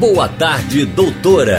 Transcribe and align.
Boa 0.00 0.30
tarde, 0.30 0.86
doutora. 0.86 1.58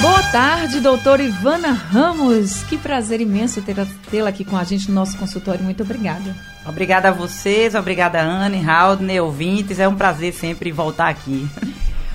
Boa 0.00 0.22
tarde, 0.30 0.78
doutora 0.78 1.24
Ivana 1.24 1.72
Ramos. 1.72 2.62
Que 2.62 2.78
prazer 2.78 3.20
imenso 3.20 3.60
tê-la 4.08 4.28
aqui 4.28 4.44
com 4.44 4.56
a 4.56 4.62
gente 4.62 4.88
no 4.88 4.94
nosso 4.94 5.18
consultório. 5.18 5.64
Muito 5.64 5.82
obrigada. 5.82 6.36
Obrigada 6.64 7.08
a 7.08 7.12
vocês, 7.12 7.74
obrigada 7.74 8.22
Anne, 8.22 8.64
Haldner, 8.64 9.24
ouvintes. 9.24 9.80
É 9.80 9.88
um 9.88 9.96
prazer 9.96 10.32
sempre 10.34 10.70
voltar 10.70 11.08
aqui. 11.08 11.48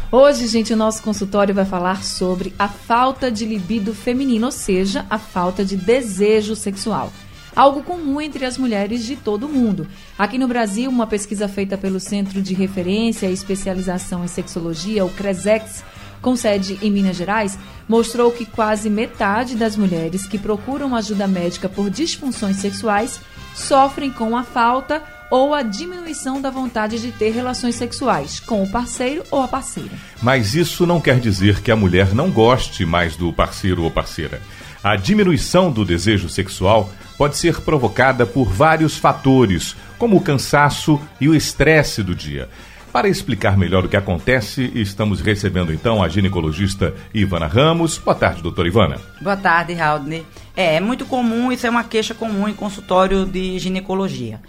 Hoje, 0.10 0.48
gente, 0.48 0.72
o 0.72 0.78
nosso 0.78 1.04
consultório 1.04 1.54
vai 1.54 1.66
falar 1.66 2.02
sobre 2.02 2.54
a 2.58 2.70
falta 2.70 3.30
de 3.30 3.44
libido 3.44 3.94
feminino, 3.94 4.46
ou 4.46 4.52
seja, 4.52 5.06
a 5.10 5.20
falta 5.20 5.66
de 5.66 5.76
desejo 5.76 6.56
sexual. 6.56 7.12
Algo 7.60 7.84
comum 7.84 8.22
entre 8.22 8.46
as 8.46 8.58
mulheres 8.58 9.06
de 9.06 9.18
todo 9.18 9.46
o 9.46 9.50
mundo. 9.50 9.86
Aqui 10.18 10.38
no 10.38 10.48
Brasil, 10.48 10.90
uma 10.90 11.06
pesquisa 11.06 11.46
feita 11.46 11.78
pelo 11.78 12.00
Centro 12.00 12.42
de 12.42 12.54
Referência 12.54 13.28
e 13.28 13.34
Especialização 13.34 14.24
em 14.24 14.30
Sexologia, 14.30 15.04
o 15.04 15.10
CRESEX, 15.10 15.84
com 16.22 16.38
sede 16.38 16.80
em 16.82 16.90
Minas 16.90 17.18
Gerais, 17.18 17.60
mostrou 17.86 18.32
que 18.32 18.46
quase 18.46 18.90
metade 18.90 19.58
das 19.58 19.76
mulheres 19.76 20.26
que 20.26 20.38
procuram 20.38 20.96
ajuda 20.96 21.28
médica 21.28 21.68
por 21.68 21.90
disfunções 21.90 22.56
sexuais 22.56 23.20
sofrem 23.54 24.10
com 24.10 24.38
a 24.38 24.44
falta 24.46 25.04
ou 25.30 25.54
a 25.54 25.62
diminuição 25.62 26.40
da 26.40 26.50
vontade 26.50 26.98
de 26.98 27.12
ter 27.12 27.32
relações 27.32 27.76
sexuais 27.76 28.40
com 28.40 28.64
o 28.64 28.72
parceiro 28.72 29.22
ou 29.30 29.44
a 29.44 29.50
parceira. 29.50 29.92
Mas 30.22 30.56
isso 30.56 30.88
não 30.88 31.02
quer 31.02 31.20
dizer 31.20 31.60
que 31.60 31.72
a 31.72 31.76
mulher 31.76 32.16
não 32.16 32.32
goste 32.32 32.86
mais 32.86 33.18
do 33.18 33.34
parceiro 33.34 33.84
ou 33.84 33.92
parceira. 33.92 34.42
A 34.82 34.96
diminuição 34.96 35.70
do 35.70 35.84
desejo 35.84 36.30
sexual 36.30 36.90
pode 37.20 37.36
ser 37.36 37.60
provocada 37.60 38.26
por 38.26 38.46
vários 38.46 38.98
fatores, 38.98 39.76
como 39.98 40.16
o 40.16 40.22
cansaço 40.22 40.98
e 41.20 41.28
o 41.28 41.36
estresse 41.36 42.02
do 42.02 42.16
dia. 42.16 42.48
Para 42.94 43.10
explicar 43.10 43.58
melhor 43.58 43.84
o 43.84 43.90
que 43.90 43.98
acontece, 43.98 44.72
estamos 44.74 45.20
recebendo 45.20 45.74
então 45.74 46.02
a 46.02 46.08
ginecologista 46.08 46.94
Ivana 47.14 47.46
Ramos. 47.46 47.98
Boa 47.98 48.16
tarde, 48.16 48.42
doutora 48.42 48.70
Ivana. 48.70 48.98
Boa 49.22 49.36
tarde, 49.36 49.74
Raudney. 49.74 50.26
É, 50.56 50.76
é 50.76 50.80
muito 50.80 51.06
comum, 51.06 51.52
isso 51.52 51.68
é 51.68 51.70
uma 51.70 51.84
queixa 51.84 52.14
comum 52.14 52.48
em 52.48 52.54
consultório 52.54 53.26
de 53.26 53.60
ginecologia 53.60 54.40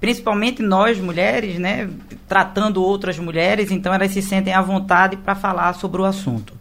principalmente 0.00 0.60
nós 0.60 0.98
mulheres, 0.98 1.58
né, 1.58 1.88
tratando 2.28 2.82
outras 2.82 3.18
mulheres, 3.18 3.70
então 3.70 3.94
elas 3.94 4.10
se 4.10 4.20
sentem 4.20 4.52
à 4.52 4.60
vontade 4.60 5.16
para 5.16 5.34
falar 5.34 5.72
sobre 5.76 6.02
o 6.02 6.04
assunto. 6.04 6.52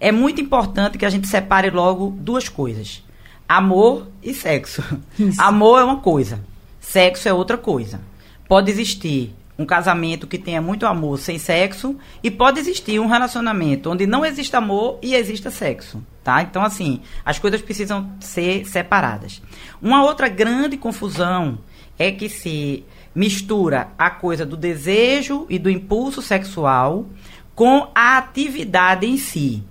É 0.00 0.10
muito 0.10 0.40
importante 0.40 0.98
que 0.98 1.06
a 1.06 1.08
gente 1.08 1.28
separe 1.28 1.70
logo 1.70 2.10
duas 2.18 2.48
coisas: 2.48 3.04
amor 3.48 4.08
e 4.22 4.34
sexo. 4.34 4.82
Isso. 5.18 5.40
Amor 5.40 5.80
é 5.80 5.84
uma 5.84 6.00
coisa, 6.00 6.44
sexo 6.78 7.28
é 7.28 7.32
outra 7.32 7.56
coisa. 7.56 8.00
Pode 8.46 8.70
existir 8.70 9.34
um 9.58 9.66
casamento 9.66 10.26
que 10.26 10.38
tenha 10.38 10.62
muito 10.62 10.86
amor 10.86 11.18
sem 11.18 11.36
sexo 11.36 11.96
e 12.22 12.30
pode 12.30 12.60
existir 12.60 13.00
um 13.00 13.08
relacionamento 13.08 13.90
onde 13.90 14.06
não 14.06 14.24
existe 14.24 14.54
amor 14.54 14.98
e 15.02 15.14
exista 15.14 15.50
sexo, 15.50 16.00
tá? 16.22 16.40
Então 16.42 16.62
assim, 16.62 17.00
as 17.24 17.38
coisas 17.40 17.60
precisam 17.60 18.08
ser 18.20 18.64
separadas. 18.66 19.42
Uma 19.82 20.04
outra 20.04 20.28
grande 20.28 20.76
confusão 20.76 21.58
é 21.98 22.12
que 22.12 22.28
se 22.28 22.84
mistura 23.12 23.88
a 23.98 24.10
coisa 24.10 24.46
do 24.46 24.56
desejo 24.56 25.44
e 25.50 25.58
do 25.58 25.68
impulso 25.68 26.22
sexual 26.22 27.06
com 27.52 27.88
a 27.92 28.16
atividade 28.18 29.04
em 29.04 29.18
si. 29.18 29.64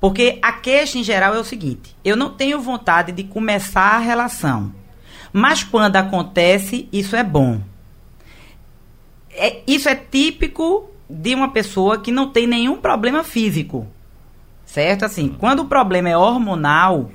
Porque 0.00 0.38
a 0.40 0.52
queixa 0.52 0.98
em 0.98 1.02
geral 1.02 1.34
é 1.34 1.38
o 1.38 1.44
seguinte: 1.44 1.96
eu 2.04 2.16
não 2.16 2.30
tenho 2.30 2.60
vontade 2.60 3.12
de 3.12 3.24
começar 3.24 3.94
a 3.94 3.98
relação, 3.98 4.72
mas 5.32 5.62
quando 5.62 5.96
acontece, 5.96 6.88
isso 6.92 7.16
é 7.16 7.24
bom. 7.24 7.60
É, 9.30 9.62
isso 9.66 9.88
é 9.88 9.94
típico 9.94 10.90
de 11.08 11.34
uma 11.34 11.50
pessoa 11.50 11.98
que 11.98 12.10
não 12.12 12.28
tem 12.28 12.46
nenhum 12.46 12.76
problema 12.76 13.24
físico. 13.24 13.86
Certo? 14.64 15.04
Assim, 15.04 15.28
quando 15.28 15.60
o 15.60 15.66
problema 15.66 16.10
é 16.10 16.16
hormonal, 16.16 17.10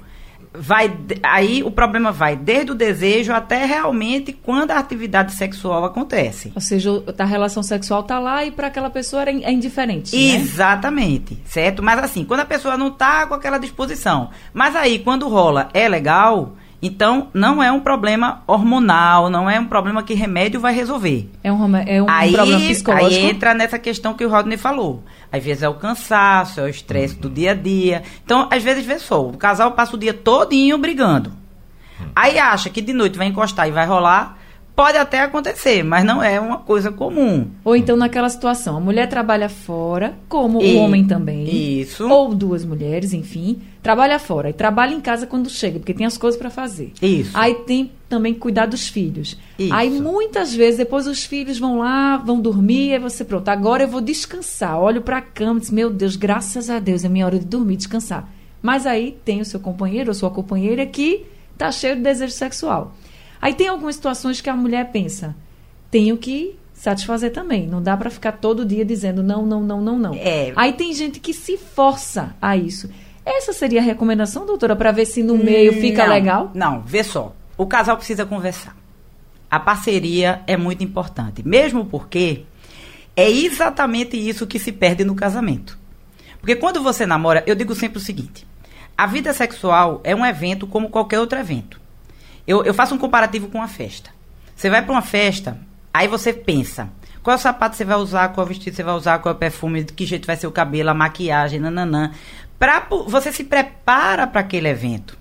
vai 0.54 0.96
aí 1.24 1.64
o 1.64 1.72
problema 1.72 2.12
vai 2.12 2.36
desde 2.36 2.72
o 2.72 2.76
desejo 2.76 3.34
até 3.34 3.66
realmente 3.66 4.32
quando 4.32 4.72
a 4.72 4.78
atividade 4.78 5.34
sexual 5.34 5.84
acontece. 5.86 6.52
Ou 6.56 6.62
seja, 6.62 6.90
a 7.18 7.26
relação 7.26 7.64
sexual 7.64 8.04
tá 8.04 8.20
lá 8.20 8.46
e 8.46 8.52
para 8.52 8.68
aquela 8.68 8.90
pessoa 8.90 9.24
é 9.24 9.52
indiferente. 9.52 10.16
Né? 10.16 10.36
Exatamente, 10.36 11.42
certo? 11.46 11.82
Mas 11.82 12.00
assim, 12.00 12.24
quando 12.24 12.42
a 12.42 12.46
pessoa 12.46 12.78
não 12.78 12.92
tá 12.92 13.26
com 13.26 13.34
aquela 13.34 13.58
disposição, 13.58 14.30
mas 14.54 14.76
aí 14.76 15.00
quando 15.00 15.28
rola 15.28 15.70
é 15.74 15.88
legal, 15.90 16.56
então, 16.86 17.30
não 17.34 17.64
é 17.64 17.72
um 17.72 17.80
problema 17.80 18.44
hormonal, 18.46 19.30
não 19.30 19.50
é 19.50 19.58
um 19.58 19.66
problema 19.66 20.04
que 20.04 20.14
remédio 20.14 20.60
vai 20.60 20.74
resolver. 20.74 21.32
É 21.42 21.50
um, 21.50 21.78
é 21.78 22.02
um 22.02 22.10
aí, 22.10 22.34
problema 22.34 22.60
psicológico. 22.60 23.22
Aí 23.22 23.30
entra 23.30 23.54
nessa 23.54 23.80
questão 23.80 24.14
que 24.14 24.26
o 24.26 24.30
Rodney 24.30 24.58
falou. 24.58 25.02
Às 25.32 25.42
vezes 25.42 25.64
é 25.64 25.70
o 25.70 25.76
cansaço, 25.76 26.60
é 26.60 26.64
o 26.64 26.68
estresse 26.68 27.16
do 27.16 27.30
dia 27.30 27.52
a 27.52 27.54
dia. 27.54 28.04
Então, 28.26 28.50
às 28.52 28.62
vezes, 28.62 28.86
vê 28.86 29.00
só, 29.00 29.26
o 29.26 29.38
casal 29.38 29.72
passa 29.72 29.96
o 29.96 30.00
dia 30.00 30.14
todinho 30.14 30.78
brigando. 30.78 31.32
Aí 32.14 32.38
acha 32.38 32.70
que 32.70 32.82
de 32.82 32.92
noite 32.92 33.18
vai 33.18 33.28
encostar 33.28 33.66
e 33.68 33.72
vai 33.72 33.86
rolar. 33.86 34.38
Pode 34.76 34.98
até 34.98 35.20
acontecer, 35.20 35.84
mas 35.84 36.04
não 36.04 36.24
é 36.24 36.40
uma 36.40 36.58
coisa 36.58 36.92
comum. 36.92 37.48
Ou 37.64 37.76
então 37.76 37.96
naquela 37.96 38.28
situação, 38.28 38.76
a 38.76 38.80
mulher 38.80 39.08
trabalha 39.08 39.48
fora, 39.48 40.16
como 40.28 40.64
e, 40.64 40.76
o 40.76 40.80
homem 40.80 41.06
também. 41.06 41.44
Isso. 41.80 42.10
Ou 42.10 42.34
duas 42.34 42.66
mulheres, 42.66 43.14
enfim, 43.14 43.62
trabalha 43.84 44.18
fora 44.18 44.50
e 44.50 44.54
trabalha 44.54 44.96
em 44.96 45.00
casa 45.00 45.28
quando 45.28 45.48
chega, 45.48 45.78
porque 45.78 45.94
tem 45.94 46.08
as 46.08 46.18
coisas 46.18 46.40
para 46.40 46.50
fazer. 46.50 46.92
Isso. 47.00 47.30
Aí 47.36 47.54
tem 47.54 47.92
também 48.10 48.34
cuidar 48.34 48.66
dos 48.66 48.88
filhos. 48.88 49.38
Isso. 49.60 49.74
Aí 49.74 49.92
muitas 49.92 50.56
vezes 50.56 50.80
depois 50.80 51.06
os 51.06 51.24
filhos 51.24 51.60
vão 51.60 51.78
lá, 51.78 52.18
vão 52.18 52.42
dormir, 52.42 52.94
aí 52.94 53.00
você 53.00 53.24
pronto, 53.24 53.50
agora 53.50 53.84
eu 53.84 53.88
vou 53.88 54.02
descansar. 54.02 54.80
Olho 54.80 55.04
para 55.04 55.18
a 55.18 55.22
cama 55.22 55.60
e 55.60 55.62
diz: 55.62 55.70
"Meu 55.70 55.92
Deus, 55.92 56.16
graças 56.16 56.72
a 56.72 56.80
Deus, 56.80 57.06
é 57.06 57.10
minha 57.10 57.28
hora 57.28 57.38
de 57.38 57.46
dormir, 57.46 57.78
descansar". 57.78 58.28
Mas 58.60 58.88
aí 58.88 59.20
tem 59.24 59.40
o 59.40 59.46
seu 59.46 59.60
companheiro 59.60 60.10
ou 60.10 60.16
sua 60.16 60.32
companheira 60.32 60.84
que 60.86 61.26
tá 61.56 61.72
cheio 61.72 61.96
de 61.96 62.02
desejo 62.02 62.34
sexual. 62.34 62.96
Aí 63.44 63.54
tem 63.54 63.68
algumas 63.68 63.96
situações 63.96 64.40
que 64.40 64.50
a 64.50 64.56
mulher 64.56 64.90
pensa, 64.94 65.36
tenho 65.92 66.18
que 66.18 66.56
satisfazer 66.74 67.34
também. 67.34 67.68
Não 67.68 67.84
dá 67.84 67.98
para 67.98 68.10
ficar 68.10 68.32
todo 68.32 68.66
dia 68.66 68.86
dizendo 68.86 69.22
não, 69.22 69.46
não, 69.46 69.62
não, 69.62 69.82
não, 69.82 70.00
não. 70.00 70.14
É. 70.14 70.54
Aí 70.56 70.72
tem 70.72 70.94
gente 70.94 71.20
que 71.20 71.34
se 71.34 71.58
força 71.58 72.34
a 72.42 72.56
isso. 72.56 72.90
Essa 73.26 73.52
seria 73.52 73.82
a 73.82 73.84
recomendação, 73.84 74.46
doutora, 74.46 74.78
para 74.78 74.94
ver 74.94 75.04
se 75.04 75.22
no 75.22 75.38
meio 75.38 75.74
fica 75.74 76.06
não, 76.06 76.14
legal? 76.14 76.52
Não, 76.54 76.82
vê 76.84 77.04
só. 77.04 77.36
O 77.58 77.68
casal 77.68 77.98
precisa 77.98 78.26
conversar. 78.26 78.78
A 79.52 79.60
parceria 79.60 80.42
é 80.48 80.56
muito 80.56 80.82
importante, 80.82 81.46
mesmo 81.46 81.84
porque 81.84 82.44
é 83.14 83.30
exatamente 83.30 84.16
isso 84.16 84.48
que 84.48 84.58
se 84.58 84.72
perde 84.72 85.04
no 85.04 85.16
casamento. 85.16 85.78
Porque 86.40 86.56
quando 86.56 86.82
você 86.82 87.06
namora, 87.06 87.44
eu 87.46 87.56
digo 87.56 87.76
sempre 87.76 87.98
o 87.98 88.02
seguinte: 88.02 88.48
a 88.98 89.06
vida 89.06 89.34
sexual 89.34 90.00
é 90.06 90.16
um 90.16 90.26
evento 90.26 90.66
como 90.66 90.90
qualquer 90.90 91.20
outro 91.20 91.38
evento. 91.38 91.83
Eu, 92.48 92.64
eu 92.64 92.74
faço 92.74 92.94
um 92.96 92.98
comparativo 92.98 93.48
com 93.48 93.60
uma 93.60 93.68
festa. 93.68 94.12
Você 94.56 94.70
vai 94.70 94.82
para 94.82 94.92
uma 94.92 95.02
festa, 95.02 95.58
aí 95.94 96.08
você 96.08 96.32
pensa, 96.32 96.90
qual 97.22 97.38
sapato 97.38 97.76
você 97.76 97.86
vai 97.86 97.98
usar, 97.98 98.30
qual 98.30 98.46
vestido 98.46 98.76
você 98.76 98.84
vai 98.84 98.96
usar, 98.96 99.20
qual 99.20 99.34
é 99.34 99.38
perfume, 99.38 99.84
de 99.84 99.94
que 99.94 100.06
jeito 100.06 100.28
vai 100.28 100.36
ser 100.36 100.48
o 100.48 100.52
cabelo, 100.52 100.90
a 100.90 100.94
maquiagem, 100.94 101.60
nananã. 101.60 102.12
Pra, 102.60 102.86
você 103.08 103.32
se 103.32 103.44
prepara 103.44 104.28
para 104.28 104.42
aquele 104.42 104.68
evento. 104.68 105.18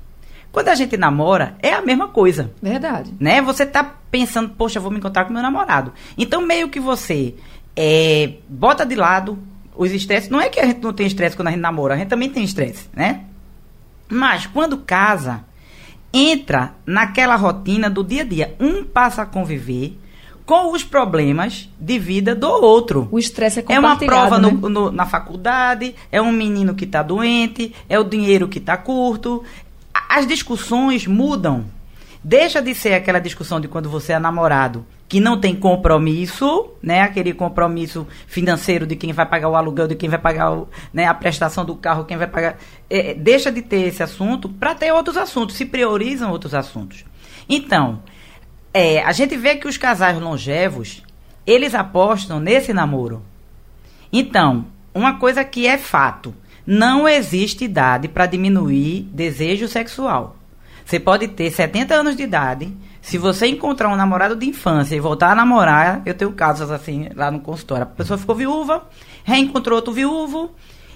Quando 0.51 0.69
a 0.69 0.75
gente 0.75 0.97
namora, 0.97 1.57
é 1.63 1.73
a 1.73 1.81
mesma 1.81 2.09
coisa. 2.09 2.53
Verdade. 2.61 3.15
Né? 3.19 3.41
Você 3.41 3.65
tá 3.65 3.83
pensando, 4.11 4.51
poxa, 4.51 4.79
vou 4.79 4.91
me 4.91 4.99
encontrar 4.99 5.25
com 5.25 5.33
meu 5.33 5.43
namorado. 5.43 5.93
Então, 6.19 6.43
meio 6.43 6.69
que 6.69 6.79
você 6.79 7.35
é, 7.75 8.35
bota 8.49 8.85
de 8.85 8.95
lado 8.95 9.39
os 9.75 9.91
estresses. 9.93 10.29
Não 10.29 10.41
é 10.41 10.49
que 10.49 10.61
a 10.61 10.67
gente 10.67 10.83
não 10.83 10.93
tem 10.93 11.07
estresse 11.07 11.35
quando 11.35 11.49
a 11.49 11.51
gente 11.53 11.61
namora, 11.61 11.95
a 11.95 11.97
gente 11.97 12.09
também 12.09 12.29
tem 12.29 12.45
estresse, 12.45 12.89
né? 12.93 13.25
Mas 14.09 14.47
quando 14.47 14.77
casa, 14.77 15.43
entra 16.13 16.75
naquela 16.85 17.37
rotina 17.37 17.89
do 17.89 18.05
dia 18.05 18.23
a 18.23 18.25
dia. 18.25 18.57
Um 18.61 18.85
passa 18.85 19.23
a 19.23 19.27
conviver 19.27 19.99
com 20.45 20.73
os 20.73 20.85
problemas 20.85 21.69
de 21.81 21.99
vida 21.99 22.35
do 22.35 22.49
outro. 22.49 23.09
O 23.11 23.19
estresse 23.19 23.61
é 23.61 23.65
É 23.69 23.79
uma 23.79 23.97
prova 23.97 24.39
né? 24.39 24.51
no, 24.51 24.69
no, 24.69 24.93
na 24.93 25.07
faculdade, 25.07 25.95
é 26.11 26.21
um 26.21 26.33
menino 26.33 26.75
que 26.75 26.85
está 26.85 27.03
doente, 27.03 27.75
é 27.89 27.99
o 27.99 28.05
dinheiro 28.05 28.49
que 28.49 28.59
está 28.59 28.77
curto. 28.77 29.43
As 30.09 30.27
discussões 30.27 31.07
mudam. 31.07 31.65
Deixa 32.23 32.61
de 32.61 32.75
ser 32.75 32.95
aquela 32.95 33.19
discussão 33.19 33.61
de 33.61 33.67
quando 33.67 33.91
você 33.91 34.13
é 34.13 34.19
namorado, 34.19 34.87
que 35.13 35.21
não 35.21 35.39
tem 35.39 35.55
compromisso, 35.55 36.71
né? 36.83 37.03
Aquele 37.03 37.35
compromisso 37.35 38.07
financeiro 38.27 38.87
de 38.87 38.97
quem 38.97 39.13
vai 39.13 39.27
pagar 39.27 39.51
o 39.51 39.55
aluguel, 39.55 39.87
de 39.87 39.95
quem 39.95 40.09
vai 40.09 40.19
pagar 40.19 40.51
o, 40.51 40.69
né, 40.91 41.05
a 41.05 41.13
prestação 41.13 41.67
do 41.67 41.77
carro, 41.77 42.07
quem 42.07 42.17
vai 42.17 42.27
pagar. 42.27 42.57
É, 42.89 43.13
deixa 43.13 43.53
de 43.53 43.61
ter 43.61 43.89
esse 43.89 44.03
assunto 44.03 44.49
para 44.49 44.75
ter 44.75 44.91
outros 44.91 45.19
assuntos, 45.19 45.57
se 45.57 45.67
priorizam 45.67 46.31
outros 46.31 46.55
assuntos. 46.55 47.05
Então, 47.47 48.03
é, 48.73 49.03
a 49.03 49.13
gente 49.13 49.37
vê 49.37 49.57
que 49.57 49.69
os 49.69 49.77
casais 49.77 50.19
longevos, 50.19 51.03
eles 51.47 51.75
apostam 51.75 52.41
nesse 52.41 52.73
namoro. 52.73 53.23
Então, 54.11 54.65
uma 54.95 55.19
coisa 55.19 55.45
que 55.45 55.67
é 55.67 55.77
fato, 55.77 56.35
não 56.67 57.07
existe 57.07 57.67
idade 57.67 58.09
para 58.09 58.25
diminuir 58.25 59.03
desejo 59.13 59.69
sexual. 59.69 60.39
Você 60.87 60.99
pode 60.99 61.29
ter 61.29 61.51
70 61.51 61.95
anos 61.95 62.17
de 62.17 62.23
idade, 62.23 62.75
se 63.03 63.19
você 63.19 63.49
encontrar 63.49 63.89
um 63.89 63.97
namorado 63.97 64.37
de 64.37 64.49
infância 64.49 64.95
e 64.95 65.01
voltar 65.01 65.33
a 65.33 65.35
namorar, 65.35 66.03
eu 66.07 66.15
tenho 66.15 66.33
casos 66.33 66.71
assim 66.71 67.09
lá 67.17 67.31
no 67.33 67.41
consultório. 67.41 67.83
A 67.83 67.87
pessoa 67.87 68.17
ficou 68.17 68.35
viúva, 68.35 68.89
reencontrou 69.25 69.77
outro 69.77 69.93
viúvo 69.93 70.53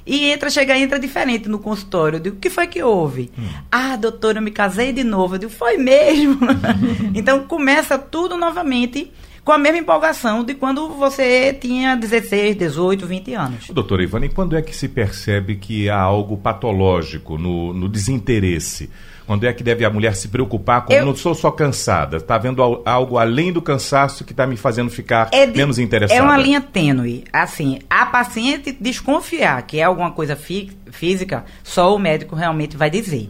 e 0.06 0.30
entra, 0.30 0.48
chega, 0.48 0.78
entra 0.78 1.00
diferente 1.00 1.48
no 1.48 1.58
consultório. 1.58 2.18
Eu 2.18 2.20
digo, 2.20 2.36
o 2.36 2.38
que 2.38 2.48
foi 2.48 2.68
que 2.68 2.80
houve? 2.80 3.32
Hum. 3.36 3.48
Ah, 3.72 3.96
doutora, 3.96 4.38
eu 4.38 4.42
me 4.42 4.52
casei 4.52 4.92
de 4.92 5.02
novo. 5.02 5.34
Eu 5.34 5.38
digo, 5.40 5.52
foi 5.52 5.76
mesmo. 5.76 6.38
então 7.12 7.40
começa 7.40 7.98
tudo 7.98 8.36
novamente 8.36 9.12
com 9.44 9.50
a 9.50 9.58
mesma 9.58 9.78
empolgação 9.78 10.44
de 10.44 10.54
quando 10.54 10.88
você 10.90 11.52
tinha 11.52 11.96
16, 11.96 12.56
18, 12.56 13.04
20 13.04 13.34
anos. 13.34 13.66
Doutora 13.70 14.04
Ivana, 14.04 14.26
e 14.26 14.28
quando 14.28 14.56
é 14.56 14.62
que 14.62 14.74
se 14.74 14.88
percebe 14.88 15.56
que 15.56 15.90
há 15.90 16.00
algo 16.00 16.36
patológico 16.36 17.36
no, 17.36 17.72
no 17.72 17.88
desinteresse? 17.88 18.90
Quando 19.26 19.44
é 19.44 19.52
que 19.52 19.64
deve 19.64 19.84
a 19.84 19.90
mulher 19.90 20.14
se 20.14 20.28
preocupar 20.28 20.84
com 20.84 20.92
eu 20.92 21.04
não 21.04 21.14
sou 21.14 21.34
só 21.34 21.50
cansada, 21.50 22.18
está 22.18 22.38
vendo 22.38 22.62
algo 22.84 23.18
além 23.18 23.52
do 23.52 23.60
cansaço 23.60 24.24
que 24.24 24.32
está 24.32 24.46
me 24.46 24.56
fazendo 24.56 24.88
ficar 24.88 25.30
é 25.32 25.44
de, 25.44 25.58
menos 25.58 25.80
interessada? 25.80 26.20
É 26.20 26.22
uma 26.22 26.38
linha 26.38 26.60
tênue. 26.60 27.24
Assim, 27.32 27.80
a 27.90 28.06
paciente 28.06 28.70
desconfiar 28.70 29.62
que 29.62 29.80
é 29.80 29.82
alguma 29.82 30.12
coisa 30.12 30.36
fí 30.36 30.70
física, 30.92 31.44
só 31.64 31.92
o 31.94 31.98
médico 31.98 32.36
realmente 32.36 32.76
vai 32.76 32.88
dizer. 32.88 33.28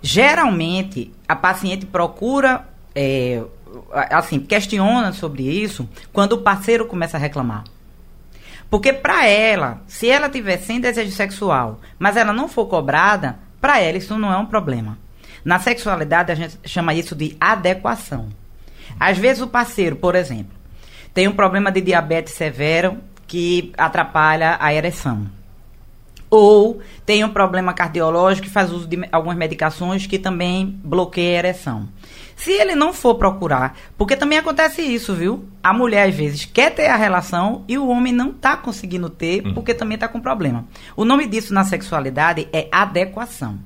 Geralmente, 0.00 1.12
a 1.28 1.36
paciente 1.36 1.84
procura, 1.84 2.66
é, 2.94 3.42
assim, 4.10 4.40
questiona 4.40 5.12
sobre 5.12 5.42
isso 5.42 5.86
quando 6.10 6.32
o 6.32 6.38
parceiro 6.38 6.86
começa 6.86 7.18
a 7.18 7.20
reclamar. 7.20 7.64
Porque 8.70 8.94
para 8.94 9.26
ela, 9.26 9.82
se 9.86 10.08
ela 10.08 10.30
tiver 10.30 10.56
sem 10.56 10.80
desejo 10.80 11.12
sexual, 11.12 11.80
mas 11.98 12.16
ela 12.16 12.32
não 12.32 12.48
for 12.48 12.66
cobrada, 12.66 13.38
para 13.60 13.78
ela 13.78 13.98
isso 13.98 14.18
não 14.18 14.32
é 14.32 14.38
um 14.38 14.46
problema. 14.46 15.03
Na 15.44 15.58
sexualidade, 15.58 16.32
a 16.32 16.34
gente 16.34 16.58
chama 16.64 16.94
isso 16.94 17.14
de 17.14 17.36
adequação. 17.38 18.28
Às 18.98 19.18
vezes, 19.18 19.42
o 19.42 19.46
parceiro, 19.46 19.96
por 19.96 20.14
exemplo, 20.14 20.56
tem 21.12 21.28
um 21.28 21.32
problema 21.32 21.70
de 21.70 21.80
diabetes 21.80 22.34
severo 22.34 22.98
que 23.26 23.72
atrapalha 23.76 24.56
a 24.60 24.72
ereção. 24.72 25.26
Ou 26.30 26.80
tem 27.06 27.22
um 27.22 27.28
problema 27.28 27.72
cardiológico 27.72 28.48
que 28.48 28.52
faz 28.52 28.72
uso 28.72 28.88
de 28.88 28.98
algumas 29.12 29.36
medicações 29.36 30.06
que 30.06 30.18
também 30.18 30.80
bloqueia 30.82 31.36
a 31.36 31.38
ereção. 31.38 31.88
Se 32.34 32.50
ele 32.50 32.74
não 32.74 32.92
for 32.92 33.14
procurar, 33.14 33.76
porque 33.96 34.16
também 34.16 34.38
acontece 34.38 34.82
isso, 34.82 35.14
viu? 35.14 35.44
A 35.62 35.72
mulher 35.72 36.08
às 36.08 36.14
vezes 36.14 36.44
quer 36.44 36.74
ter 36.74 36.86
a 36.86 36.96
relação 36.96 37.64
e 37.68 37.78
o 37.78 37.86
homem 37.88 38.12
não 38.12 38.30
está 38.30 38.56
conseguindo 38.56 39.08
ter 39.08 39.46
hum. 39.46 39.54
porque 39.54 39.72
também 39.72 39.94
está 39.94 40.08
com 40.08 40.20
problema. 40.20 40.66
O 40.96 41.04
nome 41.04 41.26
disso 41.26 41.54
na 41.54 41.64
sexualidade 41.64 42.48
é 42.52 42.68
adequação. 42.72 43.58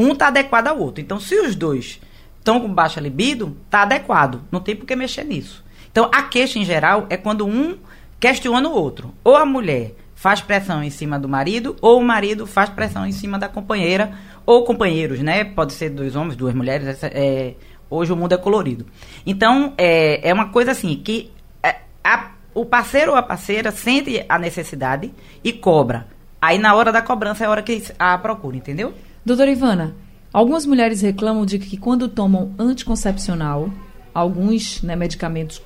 Um 0.00 0.12
está 0.12 0.28
adequado 0.28 0.68
ao 0.68 0.78
outro. 0.78 1.02
Então, 1.02 1.20
se 1.20 1.34
os 1.34 1.54
dois 1.54 2.00
estão 2.38 2.58
com 2.58 2.72
baixa 2.72 2.98
libido, 2.98 3.54
está 3.66 3.82
adequado. 3.82 4.40
Não 4.50 4.58
tem 4.58 4.74
por 4.74 4.86
que 4.86 4.96
mexer 4.96 5.24
nisso. 5.24 5.62
Então, 5.92 6.08
a 6.10 6.22
queixa 6.22 6.58
em 6.58 6.64
geral 6.64 7.06
é 7.10 7.18
quando 7.18 7.46
um 7.46 7.76
questiona 8.18 8.66
o 8.66 8.72
outro. 8.72 9.14
Ou 9.22 9.36
a 9.36 9.44
mulher 9.44 9.92
faz 10.14 10.40
pressão 10.40 10.82
em 10.82 10.88
cima 10.88 11.18
do 11.18 11.28
marido, 11.28 11.76
ou 11.82 12.00
o 12.00 12.04
marido 12.04 12.46
faz 12.46 12.70
pressão 12.70 13.06
em 13.06 13.12
cima 13.12 13.38
da 13.38 13.46
companheira, 13.46 14.12
ou 14.46 14.64
companheiros, 14.64 15.20
né? 15.20 15.44
Pode 15.44 15.74
ser 15.74 15.90
dois 15.90 16.16
homens, 16.16 16.34
duas 16.34 16.54
mulheres. 16.54 16.98
É, 17.02 17.54
hoje 17.90 18.10
o 18.10 18.16
mundo 18.16 18.32
é 18.32 18.38
colorido. 18.38 18.86
Então, 19.26 19.74
é, 19.76 20.26
é 20.26 20.32
uma 20.32 20.48
coisa 20.48 20.70
assim, 20.70 20.96
que 20.96 21.30
é, 21.62 21.76
a, 22.02 22.30
o 22.54 22.64
parceiro 22.64 23.10
ou 23.12 23.18
a 23.18 23.22
parceira 23.22 23.70
sente 23.70 24.24
a 24.26 24.38
necessidade 24.38 25.12
e 25.44 25.52
cobra. 25.52 26.06
Aí, 26.40 26.56
na 26.56 26.74
hora 26.74 26.90
da 26.90 27.02
cobrança, 27.02 27.44
é 27.44 27.46
a 27.46 27.50
hora 27.50 27.62
que 27.62 27.82
a 27.98 28.16
procura, 28.16 28.56
entendeu? 28.56 28.94
Doutora 29.24 29.50
Ivana, 29.50 29.94
algumas 30.32 30.64
mulheres 30.64 31.00
reclamam 31.00 31.44
de 31.44 31.58
que 31.58 31.76
quando 31.76 32.08
tomam 32.08 32.54
anticoncepcional, 32.58 33.70
alguns 34.14 34.82
né, 34.82 34.96
medicamentos, 34.96 35.62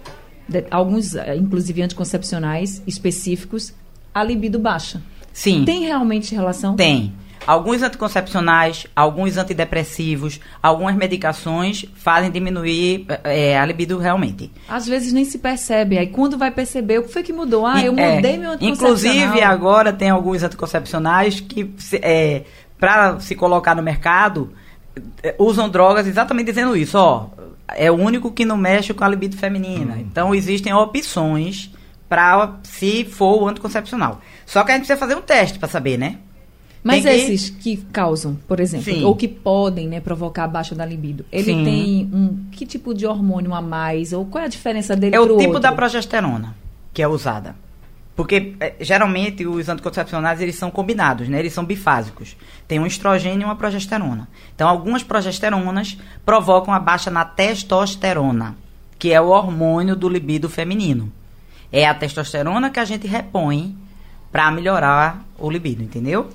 de, 0.49 0.65
alguns 0.71 1.15
eh, 1.15 1.37
inclusive 1.37 1.83
anticoncepcionais 1.83 2.83
específicos, 2.87 3.73
a 4.13 4.23
libido 4.23 4.59
baixa. 4.59 5.03
Sim. 5.33 5.65
Tem 5.65 5.85
realmente 5.85 6.35
relação? 6.35 6.77
Tem. 6.77 7.13
Alguns 7.47 7.83
anticoncepcionais, 7.83 8.87
alguns 8.97 9.37
antidepressivos, 9.37 10.41
algumas 10.63 10.97
medicações 10.97 11.85
fazem 11.95 12.31
diminuir 12.31 13.07
é, 13.23 13.59
a 13.59 13.67
libido 13.67 13.99
realmente. 13.99 14.51
Às 14.67 14.87
vezes 14.87 15.13
nem 15.13 15.27
se 15.27 15.39
percebe. 15.39 15.99
Aí 15.99 16.07
quando 16.07 16.39
vai 16.39 16.51
perceber, 16.51 17.01
o 17.01 17.03
que 17.03 17.13
foi 17.13 17.23
que 17.23 17.35
mudou? 17.35 17.67
Ah, 17.67 17.83
eu 17.85 17.93
mudei 17.93 18.35
é, 18.35 18.39
meu 18.39 18.53
anticoncepcional. 18.53 19.17
Inclusive, 19.17 19.43
agora 19.43 19.93
tem 19.93 20.09
alguns 20.09 20.43
anticoncepcionais 20.43 21.41
que 21.41 21.71
é, 22.01 22.45
para 22.85 23.19
se 23.19 23.35
colocar 23.35 23.75
no 23.75 23.83
mercado, 23.83 24.53
eh, 25.23 25.35
usam 25.39 25.71
drogas 25.71 26.07
exatamente 26.07 26.49
dizendo 26.49 26.77
isso, 26.77 26.99
ó, 26.99 27.29
é 27.69 27.91
o 27.91 27.95
único 27.95 28.31
que 28.31 28.45
não 28.45 28.59
mexe 28.59 28.93
com 28.93 29.03
a 29.03 29.09
libido 29.09 29.39
feminina. 29.39 29.95
Hum. 29.95 30.01
Então 30.01 30.35
existem 30.35 30.75
opções 30.75 31.71
para 32.11 32.59
se 32.63 33.05
for 33.07 33.43
o 33.43 33.49
anticoncepcional. 33.49 34.21
Só 34.45 34.63
que 34.63 34.71
a 34.71 34.75
gente 34.75 34.83
precisa 34.83 34.99
fazer 34.99 35.15
um 35.15 35.23
teste 35.23 35.59
para 35.59 35.67
saber, 35.67 35.97
né? 35.97 36.19
Mas 36.83 37.03
que... 37.03 37.09
esses 37.09 37.49
que 37.49 37.79
causam, 37.91 38.37
por 38.47 38.61
exemplo, 38.61 38.93
Sim. 38.93 39.05
ou 39.05 39.17
que 39.17 39.27
podem 39.27 39.89
né, 39.89 40.01
provocar 40.01 40.45
a 40.45 40.49
baixa 40.49 40.75
da 40.75 40.85
libido, 40.85 41.25
ele 41.33 41.45
Sim. 41.45 41.65
tem 41.65 42.11
um 42.13 42.45
que 42.53 42.67
tipo 42.67 42.93
de 42.93 43.07
hormônio 43.07 43.55
a 43.55 43.63
mais? 43.63 44.13
Ou 44.13 44.27
qual 44.27 44.43
é 44.43 44.47
a 44.47 44.51
diferença 44.51 44.95
dele 44.95 45.17
É 45.17 45.21
o 45.21 45.39
tipo 45.39 45.45
outro? 45.45 45.61
da 45.61 45.73
progesterona 45.73 46.55
que 46.93 47.03
é 47.03 47.09
usada. 47.09 47.57
Porque 48.17 48.55
é, 48.61 48.75
geralmente 48.81 49.47
os 49.47 49.69
anticoncepcionais 49.69 50.41
eles 50.41 50.55
são 50.55 50.71
combinados, 50.71 51.29
né? 51.29 51.39
Eles 51.39 51.53
são 51.53 51.65
bifásicos. 51.65 52.37
Tem 52.69 52.79
um 52.79 52.87
estrogênio 52.87 53.43
e 53.43 53.45
uma 53.45 53.57
progesterona. 53.57 54.29
Então 54.55 54.69
algumas 54.69 55.03
progesteronas 55.03 55.97
provocam 56.25 56.73
a 56.73 56.79
baixa 56.79 57.11
na 57.11 57.25
testosterona, 57.25 58.55
que 58.99 59.13
é 59.13 59.21
o 59.21 59.29
hormônio 59.29 59.97
do 59.97 60.09
libido 60.09 60.49
feminino. 60.49 61.13
É 61.73 61.87
a 61.87 61.95
testosterona 61.95 62.71
que 62.71 62.79
a 62.79 62.85
gente 62.85 63.07
repõe 63.07 63.77
para 64.31 64.51
melhorar 64.51 65.25
o 65.39 65.51
libido, 65.51 65.83
entendeu? 65.83 66.31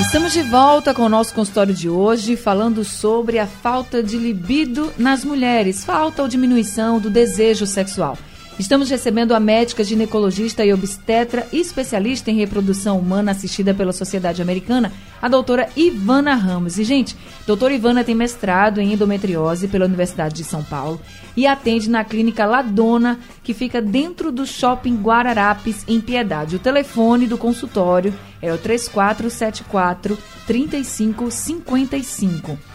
Estamos 0.00 0.32
de 0.32 0.42
volta 0.42 0.92
com 0.92 1.02
o 1.02 1.08
nosso 1.08 1.34
consultório 1.34 1.74
de 1.74 1.88
hoje, 1.88 2.36
falando 2.36 2.82
sobre 2.82 3.38
a 3.38 3.46
falta 3.46 4.02
de 4.02 4.18
libido 4.18 4.92
nas 4.98 5.24
mulheres, 5.24 5.84
falta 5.84 6.22
ou 6.22 6.28
diminuição 6.28 6.98
do 6.98 7.08
desejo 7.08 7.66
sexual. 7.66 8.18
Estamos 8.58 8.90
recebendo 8.90 9.34
a 9.34 9.40
médica 9.40 9.82
ginecologista 9.82 10.62
e 10.64 10.72
obstetra 10.72 11.46
especialista 11.52 12.30
em 12.30 12.36
reprodução 12.36 12.98
humana 12.98 13.32
assistida 13.32 13.72
pela 13.72 13.92
Sociedade 13.92 14.42
Americana, 14.42 14.92
a 15.20 15.28
doutora 15.28 15.68
Ivana 15.74 16.34
Ramos. 16.34 16.78
E, 16.78 16.84
gente, 16.84 17.16
doutora 17.46 17.72
Ivana 17.72 18.04
tem 18.04 18.14
mestrado 18.14 18.78
em 18.78 18.92
endometriose 18.92 19.68
pela 19.68 19.86
Universidade 19.86 20.34
de 20.34 20.44
São 20.44 20.62
Paulo 20.62 21.00
e 21.34 21.46
atende 21.46 21.88
na 21.88 22.04
clínica 22.04 22.44
Ladona, 22.44 23.18
que 23.42 23.54
fica 23.54 23.80
dentro 23.80 24.30
do 24.30 24.46
shopping 24.46 24.96
Guararapes, 24.96 25.82
em 25.88 25.98
Piedade. 25.98 26.56
O 26.56 26.60
telefone 26.60 27.26
do 27.26 27.38
consultório 27.38 28.12
é 28.40 28.52
o 28.52 28.58
3474 28.58 30.18
3555. 30.46 32.71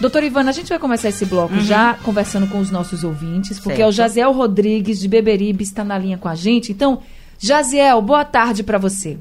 Doutora 0.00 0.26
Ivana, 0.26 0.50
a 0.50 0.52
gente 0.52 0.68
vai 0.68 0.78
começar 0.78 1.08
esse 1.08 1.24
bloco 1.24 1.54
uhum. 1.54 1.60
já 1.60 1.96
conversando 2.04 2.50
com 2.50 2.58
os 2.58 2.70
nossos 2.70 3.04
ouvintes, 3.04 3.58
porque 3.58 3.76
certo. 3.76 3.86
é 3.86 3.88
o 3.88 3.92
Jaziel 3.92 4.32
Rodrigues, 4.32 5.00
de 5.00 5.08
Beberibe, 5.08 5.62
está 5.62 5.84
na 5.84 5.96
linha 5.96 6.18
com 6.18 6.28
a 6.28 6.34
gente. 6.34 6.72
Então, 6.72 7.00
Jaziel, 7.38 8.02
boa 8.02 8.24
tarde 8.24 8.64
para 8.64 8.76
você. 8.76 9.18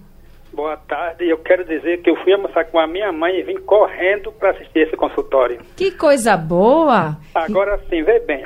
Boa 0.51 0.77
tarde. 0.77 1.27
Eu 1.27 1.37
quero 1.37 1.63
dizer 1.65 2.01
que 2.01 2.09
eu 2.09 2.15
fui 2.17 2.33
almoçar 2.33 2.65
com 2.65 2.79
a 2.79 2.87
minha 2.87 3.11
mãe 3.11 3.39
e 3.39 3.43
vim 3.43 3.57
correndo 3.57 4.31
para 4.31 4.51
assistir 4.51 4.79
esse 4.79 4.95
consultório. 4.95 5.59
Que 5.75 5.91
coisa 5.91 6.37
boa! 6.37 7.17
Agora 7.33 7.79
sim, 7.89 8.03
vê 8.03 8.19
bem. 8.19 8.45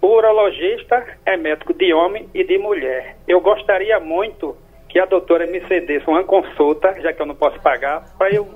O 0.00 0.06
urologista 0.06 1.06
é 1.26 1.36
médico 1.36 1.74
de 1.74 1.92
homem 1.92 2.28
e 2.34 2.44
de 2.44 2.58
mulher. 2.58 3.16
Eu 3.26 3.40
gostaria 3.40 3.98
muito 3.98 4.56
que 4.88 4.98
a 4.98 5.06
doutora 5.06 5.46
me 5.46 5.60
cedesse 5.66 6.08
uma 6.08 6.24
consulta, 6.24 6.94
já 7.00 7.12
que 7.12 7.20
eu 7.20 7.26
não 7.26 7.34
posso 7.34 7.60
pagar, 7.60 8.04
para 8.16 8.30
eu 8.30 8.48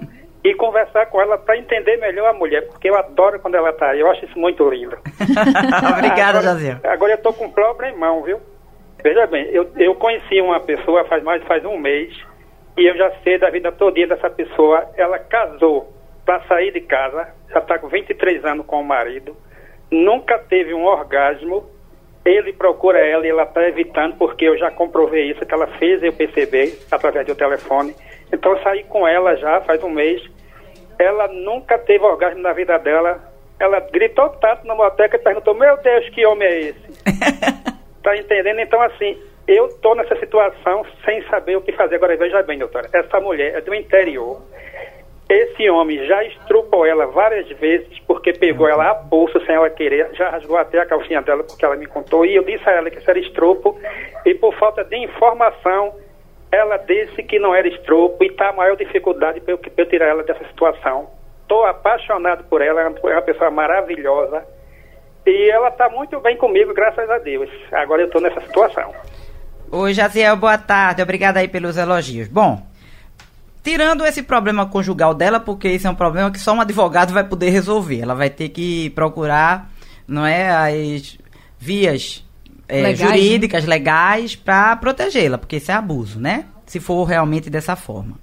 e 0.44 0.54
conversar 0.54 1.06
com 1.06 1.20
ela 1.20 1.38
para 1.38 1.56
entender 1.56 1.96
melhor 1.98 2.28
a 2.28 2.32
mulher, 2.32 2.66
porque 2.66 2.90
eu 2.90 2.96
adoro 2.96 3.38
quando 3.40 3.54
ela 3.54 3.70
está 3.70 3.90
aí. 3.90 4.00
Eu 4.00 4.10
acho 4.10 4.24
isso 4.24 4.38
muito 4.38 4.68
lindo. 4.68 4.96
Obrigada, 5.96 6.42
Jazinho. 6.42 6.80
Agora 6.84 7.12
eu 7.12 7.16
estou 7.16 7.32
com 7.32 7.46
um 7.46 7.50
problemão, 7.52 8.22
viu? 8.22 8.40
Veja 9.02 9.26
bem, 9.26 9.48
eu, 9.50 9.70
eu 9.76 9.94
conheci 9.94 10.40
uma 10.40 10.60
pessoa 10.60 11.04
faz 11.04 11.22
mais 11.22 11.42
faz 11.44 11.64
um 11.64 11.76
mês 11.76 12.12
e 12.76 12.86
eu 12.86 12.96
já 12.96 13.10
sei 13.22 13.38
da 13.38 13.50
vida 13.50 13.70
todinha 13.72 14.08
dessa 14.08 14.30
pessoa. 14.30 14.88
Ela 14.96 15.18
casou 15.18 15.92
para 16.24 16.40
sair 16.46 16.72
de 16.72 16.80
casa, 16.80 17.28
já 17.50 17.58
está 17.58 17.78
com 17.78 17.88
23 17.88 18.44
anos 18.44 18.66
com 18.66 18.80
o 18.80 18.84
marido, 18.84 19.36
nunca 19.90 20.38
teve 20.38 20.72
um 20.72 20.84
orgasmo 20.84 21.68
ele 22.24 22.52
procura 22.52 22.98
ela 22.98 23.26
e 23.26 23.30
ela 23.30 23.42
está 23.42 23.66
evitando, 23.66 24.16
porque 24.16 24.44
eu 24.44 24.56
já 24.56 24.70
comprovei 24.70 25.30
isso, 25.30 25.44
que 25.44 25.52
ela 25.54 25.66
fez 25.78 26.02
eu 26.02 26.12
perceber 26.12 26.78
através 26.90 27.26
do 27.26 27.34
telefone. 27.34 27.94
Então 28.32 28.52
eu 28.52 28.62
saí 28.62 28.82
com 28.84 29.06
ela 29.06 29.36
já 29.36 29.60
faz 29.60 29.82
um 29.84 29.90
mês. 29.90 30.22
Ela 30.98 31.28
nunca 31.28 31.78
teve 31.78 32.04
orgasmo 32.04 32.40
na 32.40 32.52
vida 32.52 32.78
dela. 32.78 33.20
Ela 33.60 33.80
gritou 33.80 34.28
tanto 34.30 34.66
na 34.66 34.74
moteca 34.74 35.16
e 35.16 35.20
perguntou, 35.20 35.54
meu 35.54 35.76
Deus, 35.76 36.08
que 36.08 36.26
homem 36.26 36.48
é 36.48 36.60
esse? 36.60 37.04
tá 38.02 38.16
entendendo? 38.16 38.60
Então 38.60 38.80
assim, 38.80 39.16
eu 39.46 39.68
tô 39.80 39.94
nessa 39.94 40.16
situação 40.16 40.84
sem 41.04 41.22
saber 41.28 41.56
o 41.56 41.60
que 41.60 41.72
fazer. 41.72 41.96
Agora 41.96 42.16
veja 42.16 42.42
bem, 42.42 42.58
doutora, 42.58 42.88
essa 42.92 43.20
mulher 43.20 43.54
é 43.54 43.60
do 43.60 43.74
interior. 43.74 44.40
Esse 45.28 45.68
homem 45.70 46.04
já 46.06 46.22
estrupou 46.24 46.84
ela 46.84 47.06
várias 47.06 47.48
vezes 47.58 47.98
porque 48.00 48.32
pegou 48.32 48.68
ela 48.68 48.90
a 48.90 48.94
pulso 48.94 49.40
sem 49.46 49.54
ela 49.54 49.70
querer, 49.70 50.10
já 50.12 50.28
rasgou 50.28 50.58
até 50.58 50.78
a 50.78 50.84
calcinha 50.84 51.22
dela 51.22 51.42
porque 51.42 51.64
ela 51.64 51.74
me 51.74 51.86
contou 51.86 52.26
e 52.26 52.34
eu 52.34 52.44
disse 52.44 52.68
a 52.68 52.72
ela 52.72 52.90
que 52.90 52.98
isso 52.98 53.08
era 53.08 53.18
estropo 53.18 53.78
e 54.26 54.34
por 54.34 54.54
falta 54.58 54.84
de 54.84 54.96
informação 54.96 55.94
ela 56.52 56.76
disse 56.76 57.22
que 57.22 57.38
não 57.38 57.54
era 57.54 57.66
estropo 57.66 58.22
e 58.22 58.26
está 58.26 58.50
a 58.50 58.52
maior 58.52 58.76
dificuldade 58.76 59.40
para 59.40 59.54
eu, 59.54 59.60
eu, 59.74 59.88
tirar 59.88 60.08
ela 60.08 60.22
dessa 60.22 60.46
situação. 60.48 61.08
Estou 61.40 61.64
apaixonado 61.64 62.44
por 62.44 62.60
ela, 62.60 62.82
é 62.82 62.88
uma 62.88 63.22
pessoa 63.22 63.50
maravilhosa 63.50 64.44
e 65.26 65.50
ela 65.50 65.68
está 65.68 65.88
muito 65.88 66.20
bem 66.20 66.36
comigo, 66.36 66.74
graças 66.74 67.08
a 67.08 67.18
Deus. 67.18 67.48
Agora 67.72 68.02
eu 68.02 68.06
estou 68.06 68.20
nessa 68.20 68.40
situação. 68.42 68.92
Oi, 69.70 69.94
Jaziel, 69.94 70.36
boa 70.36 70.58
tarde. 70.58 71.00
Obrigada 71.00 71.40
aí 71.40 71.48
pelos 71.48 71.78
elogios. 71.78 72.28
Bom, 72.28 72.60
tirando 73.64 74.04
esse 74.04 74.22
problema 74.22 74.68
conjugal 74.68 75.14
dela, 75.14 75.40
porque 75.40 75.68
isso 75.68 75.86
é 75.86 75.90
um 75.90 75.94
problema 75.94 76.30
que 76.30 76.38
só 76.38 76.52
um 76.52 76.60
advogado 76.60 77.14
vai 77.14 77.24
poder 77.24 77.48
resolver. 77.48 78.00
Ela 78.02 78.14
vai 78.14 78.28
ter 78.28 78.50
que 78.50 78.90
procurar, 78.90 79.70
não 80.06 80.26
é, 80.26 80.50
as 80.50 81.18
vias 81.58 82.22
é, 82.72 82.82
legais, 82.82 82.98
jurídicas, 82.98 83.64
né? 83.64 83.70
legais, 83.70 84.36
para 84.36 84.74
protegê-la, 84.76 85.38
porque 85.38 85.56
isso 85.56 85.70
é 85.70 85.74
abuso, 85.74 86.18
né? 86.18 86.46
Se 86.66 86.80
for 86.80 87.04
realmente 87.04 87.50
dessa 87.50 87.76
forma. 87.76 88.16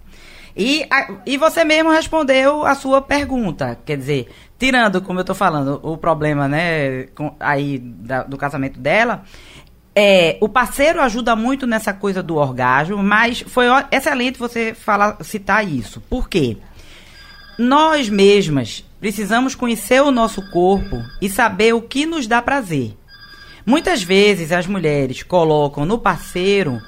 E, 0.58 0.86
a, 0.90 1.22
e 1.26 1.38
você 1.38 1.64
mesmo 1.64 1.92
respondeu 1.92 2.66
a 2.66 2.76
sua 2.76 3.02
pergunta, 3.02 3.78
quer 3.86 3.98
dizer, 3.98 4.30
tirando, 4.58 5.02
como 5.02 5.20
eu 5.20 5.22
estou 5.22 5.36
falando, 5.36 5.80
o 5.84 5.96
problema, 5.96 6.48
né, 6.48 7.04
com, 7.16 7.34
aí 7.40 7.78
da, 7.80 8.24
do 8.24 8.38
casamento 8.38 8.80
dela, 8.80 9.24
é, 9.96 10.38
o 10.42 10.50
parceiro 10.50 11.02
ajuda 11.02 11.36
muito 11.36 11.68
nessa 11.68 11.94
coisa 11.94 12.24
do 12.24 12.36
orgasmo, 12.36 13.02
mas 13.04 13.42
foi 13.42 13.66
excelente 13.92 14.40
você 14.40 14.74
falar, 14.74 15.18
citar 15.24 15.66
isso. 15.66 16.02
Por 16.10 16.28
quê? 16.28 16.58
Nós 17.58 18.10
mesmas 18.10 18.86
precisamos 19.00 19.56
conhecer 19.56 20.02
o 20.02 20.12
nosso 20.12 20.50
corpo 20.52 21.04
e 21.22 21.30
saber 21.30 21.74
o 21.74 21.82
que 21.82 22.06
nos 22.06 22.28
dá 22.28 22.42
prazer. 22.42 22.99
Muitas 23.66 24.04
vezes 24.04 24.52
as 24.52 24.68
mulheres 24.68 25.24
colocam 25.24 25.86
no 25.86 25.98
parceiro 25.98 26.82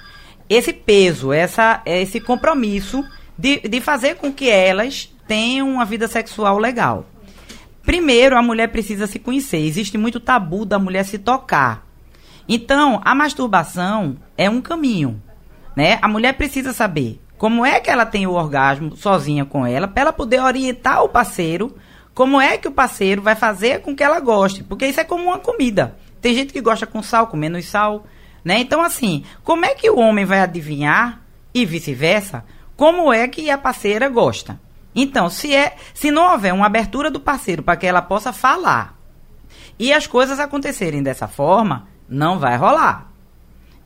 esse 0.50 0.74
peso, 0.74 1.32
essa, 1.32 1.82
esse 1.86 2.20
compromisso 2.20 3.04
de, 3.38 3.60
de 3.60 3.80
fazer 3.80 4.16
com 4.16 4.32
que 4.32 4.50
elas 4.50 5.14
tenham 5.28 5.70
uma 5.70 5.86
vida 5.86 6.08
sexual 6.08 6.58
legal. 6.58 7.06
Primeiro, 7.84 8.38
a 8.38 8.42
mulher 8.42 8.68
precisa 8.68 9.08
se 9.08 9.18
conhecer. 9.18 9.58
Existe 9.58 9.98
muito 9.98 10.20
tabu 10.20 10.66
da 10.66 10.78
mulher 10.78 11.06
se 11.06 11.18
tocar. 11.18 11.88
Então, 12.48 13.02
a 13.04 13.16
masturbação 13.16 14.18
é 14.38 14.50
um 14.50 14.62
caminho, 14.62 15.22
né? 15.76 15.98
A 16.02 16.08
mulher 16.08 16.34
precisa 16.34 16.74
saber 16.74 17.22
como 17.38 17.66
é 17.66 17.80
que 17.80 17.90
ela 17.90 18.06
tem 18.06 18.28
o 18.28 18.34
orgasmo 18.34 18.96
sozinha 18.96 19.46
com 19.46 19.66
ela, 19.66 19.88
para 19.88 20.02
ela 20.02 20.14
poder 20.14 20.42
orientar 20.42 21.04
o 21.04 21.10
parceiro, 21.10 21.76
como 22.14 22.40
é 22.40 22.58
que 22.58 22.68
o 22.68 22.72
parceiro 22.72 23.22
vai 23.22 23.36
fazer 23.36 23.82
com 23.82 23.96
que 23.96 24.04
ela 24.04 24.20
goste, 24.20 24.64
porque 24.64 24.86
isso 24.86 25.00
é 25.00 25.04
como 25.04 25.24
uma 25.24 25.40
comida. 25.40 25.96
Tem 26.22 26.36
gente 26.36 26.54
que 26.54 26.62
gosta 26.62 26.86
com 26.86 27.02
sal, 27.02 27.28
com 27.28 27.36
menos 27.36 27.66
sal, 27.66 28.06
né? 28.46 28.60
Então, 28.60 28.82
assim, 28.82 29.24
como 29.44 29.66
é 29.66 29.74
que 29.74 29.90
o 29.90 30.00
homem 30.00 30.24
vai 30.24 30.40
adivinhar 30.40 31.22
e 31.54 31.66
vice-versa? 31.66 32.46
Como 32.78 33.12
é 33.12 33.28
que 33.28 33.50
a 33.50 33.58
parceira 33.58 34.08
gosta? 34.08 34.60
Então, 34.94 35.30
se 35.30 35.56
é, 35.56 35.76
se 35.94 36.12
não 36.12 36.32
houver 36.32 36.54
uma 36.54 36.66
abertura 36.66 37.10
do 37.10 37.20
parceiro 37.20 37.64
para 37.64 37.78
que 37.78 37.88
ela 37.88 38.02
possa 38.02 38.34
falar 38.34 38.98
e 39.80 39.92
as 39.94 40.06
coisas 40.06 40.40
acontecerem 40.40 41.02
dessa 41.02 41.28
forma, 41.28 41.88
não 42.08 42.38
vai 42.38 42.58
rolar. 42.58 43.10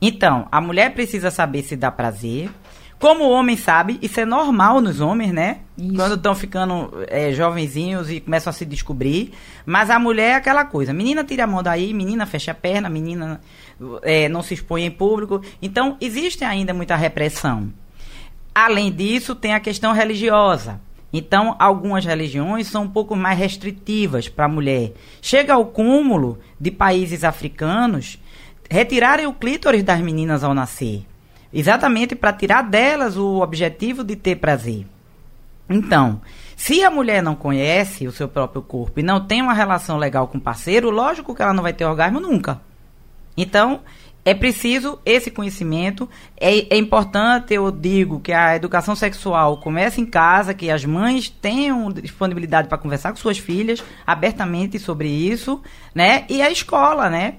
Então, 0.00 0.46
a 0.50 0.60
mulher 0.60 0.92
precisa 0.92 1.30
saber 1.30 1.62
se 1.62 1.76
dá 1.76 1.90
prazer. 1.90 2.50
Como 2.98 3.24
o 3.24 3.30
homem 3.30 3.56
sabe, 3.56 3.98
isso 4.00 4.18
é 4.18 4.24
normal 4.24 4.80
nos 4.80 5.00
homens, 5.00 5.32
né? 5.32 5.58
Isso. 5.76 5.94
Quando 5.94 6.14
estão 6.14 6.34
ficando 6.34 6.90
é, 7.08 7.30
jovenzinhos 7.30 8.10
e 8.10 8.20
começam 8.20 8.50
a 8.50 8.54
se 8.54 8.64
descobrir. 8.64 9.32
Mas 9.66 9.90
a 9.90 9.98
mulher 9.98 10.30
é 10.30 10.34
aquela 10.34 10.64
coisa: 10.64 10.94
menina 10.94 11.22
tira 11.22 11.44
a 11.44 11.46
mão 11.46 11.62
daí, 11.62 11.92
menina 11.92 12.24
fecha 12.24 12.52
a 12.52 12.54
perna, 12.54 12.88
menina 12.88 13.40
é, 14.02 14.28
não 14.28 14.42
se 14.42 14.54
expõe 14.54 14.84
em 14.84 14.90
público. 14.90 15.42
Então, 15.60 15.96
existe 16.00 16.42
ainda 16.42 16.72
muita 16.72 16.96
repressão. 16.96 17.70
Além 18.54 18.90
disso, 18.90 19.34
tem 19.34 19.52
a 19.52 19.60
questão 19.60 19.92
religiosa. 19.92 20.80
Então, 21.12 21.54
algumas 21.58 22.04
religiões 22.04 22.66
são 22.66 22.84
um 22.84 22.88
pouco 22.88 23.14
mais 23.14 23.38
restritivas 23.38 24.28
para 24.28 24.46
a 24.46 24.48
mulher. 24.48 24.92
Chega 25.20 25.54
ao 25.54 25.66
cúmulo 25.66 26.38
de 26.58 26.70
países 26.70 27.22
africanos 27.24 28.18
retirarem 28.70 29.26
o 29.26 29.32
clítoris 29.32 29.82
das 29.82 30.00
meninas 30.00 30.42
ao 30.42 30.52
nascer, 30.54 31.04
exatamente 31.52 32.14
para 32.14 32.32
tirar 32.32 32.62
delas 32.62 33.16
o 33.16 33.40
objetivo 33.40 34.04
de 34.04 34.16
ter 34.16 34.36
prazer. 34.36 34.86
Então, 35.68 36.20
se 36.56 36.82
a 36.82 36.90
mulher 36.90 37.22
não 37.22 37.34
conhece 37.34 38.06
o 38.06 38.12
seu 38.12 38.28
próprio 38.28 38.62
corpo 38.62 39.00
e 39.00 39.02
não 39.02 39.20
tem 39.20 39.42
uma 39.42 39.52
relação 39.52 39.98
legal 39.98 40.28
com 40.28 40.38
o 40.38 40.40
parceiro, 40.40 40.90
lógico 40.90 41.34
que 41.34 41.42
ela 41.42 41.52
não 41.52 41.62
vai 41.62 41.72
ter 41.72 41.84
orgasmo 41.84 42.20
nunca. 42.20 42.60
Então, 43.36 43.80
é 44.26 44.34
preciso 44.34 44.98
esse 45.04 45.30
conhecimento. 45.30 46.08
É, 46.36 46.74
é, 46.74 46.78
importante, 46.78 47.54
eu 47.54 47.70
digo, 47.70 48.18
que 48.18 48.32
a 48.32 48.56
educação 48.56 48.96
sexual 48.96 49.58
comece 49.58 50.00
em 50.00 50.04
casa, 50.06 50.52
que 50.52 50.68
as 50.68 50.84
mães 50.84 51.28
tenham 51.28 51.92
disponibilidade 51.92 52.66
para 52.66 52.76
conversar 52.76 53.10
com 53.10 53.16
suas 53.16 53.38
filhas 53.38 53.84
abertamente 54.04 54.80
sobre 54.80 55.08
isso, 55.08 55.62
né? 55.94 56.24
E 56.28 56.42
a 56.42 56.50
escola, 56.50 57.08
né? 57.08 57.36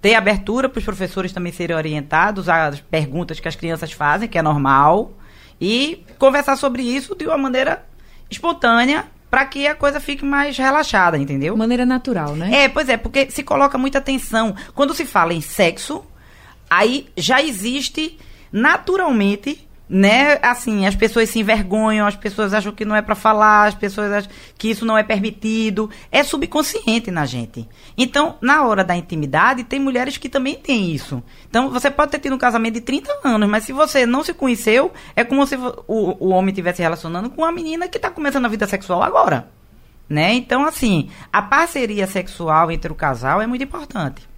Ter 0.00 0.14
abertura 0.14 0.68
para 0.68 0.78
os 0.78 0.84
professores 0.84 1.32
também 1.32 1.52
serem 1.52 1.76
orientados 1.76 2.48
às 2.48 2.80
perguntas 2.80 3.38
que 3.38 3.48
as 3.48 3.56
crianças 3.56 3.92
fazem, 3.92 4.28
que 4.28 4.38
é 4.38 4.42
normal, 4.42 5.12
e 5.60 6.04
conversar 6.18 6.56
sobre 6.56 6.82
isso 6.82 7.14
de 7.14 7.26
uma 7.26 7.36
maneira 7.36 7.84
espontânea, 8.30 9.06
para 9.30 9.44
que 9.44 9.66
a 9.66 9.74
coisa 9.74 10.00
fique 10.00 10.24
mais 10.24 10.56
relaxada, 10.56 11.16
entendeu? 11.16 11.56
Maneira 11.56 11.86
natural, 11.86 12.34
né? 12.34 12.64
É, 12.64 12.68
pois 12.68 12.88
é, 12.88 12.96
porque 12.96 13.30
se 13.30 13.42
coloca 13.44 13.78
muita 13.78 14.00
tensão. 14.00 14.56
Quando 14.74 14.94
se 14.94 15.04
fala 15.04 15.32
em 15.32 15.40
sexo, 15.40 16.04
aí 16.68 17.08
já 17.16 17.40
existe 17.40 18.18
naturalmente 18.52 19.68
né, 19.92 20.38
assim, 20.40 20.86
as 20.86 20.94
pessoas 20.94 21.28
se 21.30 21.40
envergonham, 21.40 22.06
as 22.06 22.14
pessoas 22.14 22.54
acham 22.54 22.70
que 22.70 22.84
não 22.84 22.94
é 22.94 23.02
para 23.02 23.16
falar, 23.16 23.66
as 23.66 23.74
pessoas 23.74 24.12
acham 24.12 24.30
que 24.56 24.70
isso 24.70 24.84
não 24.84 24.96
é 24.96 25.02
permitido, 25.02 25.90
é 26.12 26.22
subconsciente 26.22 27.10
na 27.10 27.26
gente. 27.26 27.68
Então, 27.98 28.36
na 28.40 28.64
hora 28.64 28.84
da 28.84 28.96
intimidade, 28.96 29.64
tem 29.64 29.80
mulheres 29.80 30.16
que 30.16 30.28
também 30.28 30.54
têm 30.54 30.92
isso. 30.92 31.20
Então, 31.48 31.70
você 31.70 31.90
pode 31.90 32.12
ter 32.12 32.20
tido 32.20 32.36
um 32.36 32.38
casamento 32.38 32.74
de 32.74 32.82
30 32.82 33.10
anos, 33.24 33.48
mas 33.48 33.64
se 33.64 33.72
você 33.72 34.06
não 34.06 34.22
se 34.22 34.32
conheceu, 34.32 34.92
é 35.16 35.24
como 35.24 35.44
se 35.44 35.56
o, 35.56 36.16
o 36.20 36.28
homem 36.28 36.52
estivesse 36.52 36.80
relacionando 36.80 37.28
com 37.28 37.42
uma 37.42 37.50
menina 37.50 37.88
que 37.88 37.98
está 37.98 38.10
começando 38.10 38.44
a 38.44 38.48
vida 38.48 38.68
sexual 38.68 39.02
agora. 39.02 39.50
Né? 40.08 40.34
Então, 40.34 40.64
assim, 40.64 41.10
a 41.32 41.42
parceria 41.42 42.06
sexual 42.06 42.70
entre 42.70 42.92
o 42.92 42.94
casal 42.94 43.42
é 43.42 43.46
muito 43.46 43.64
importante. 43.64 44.29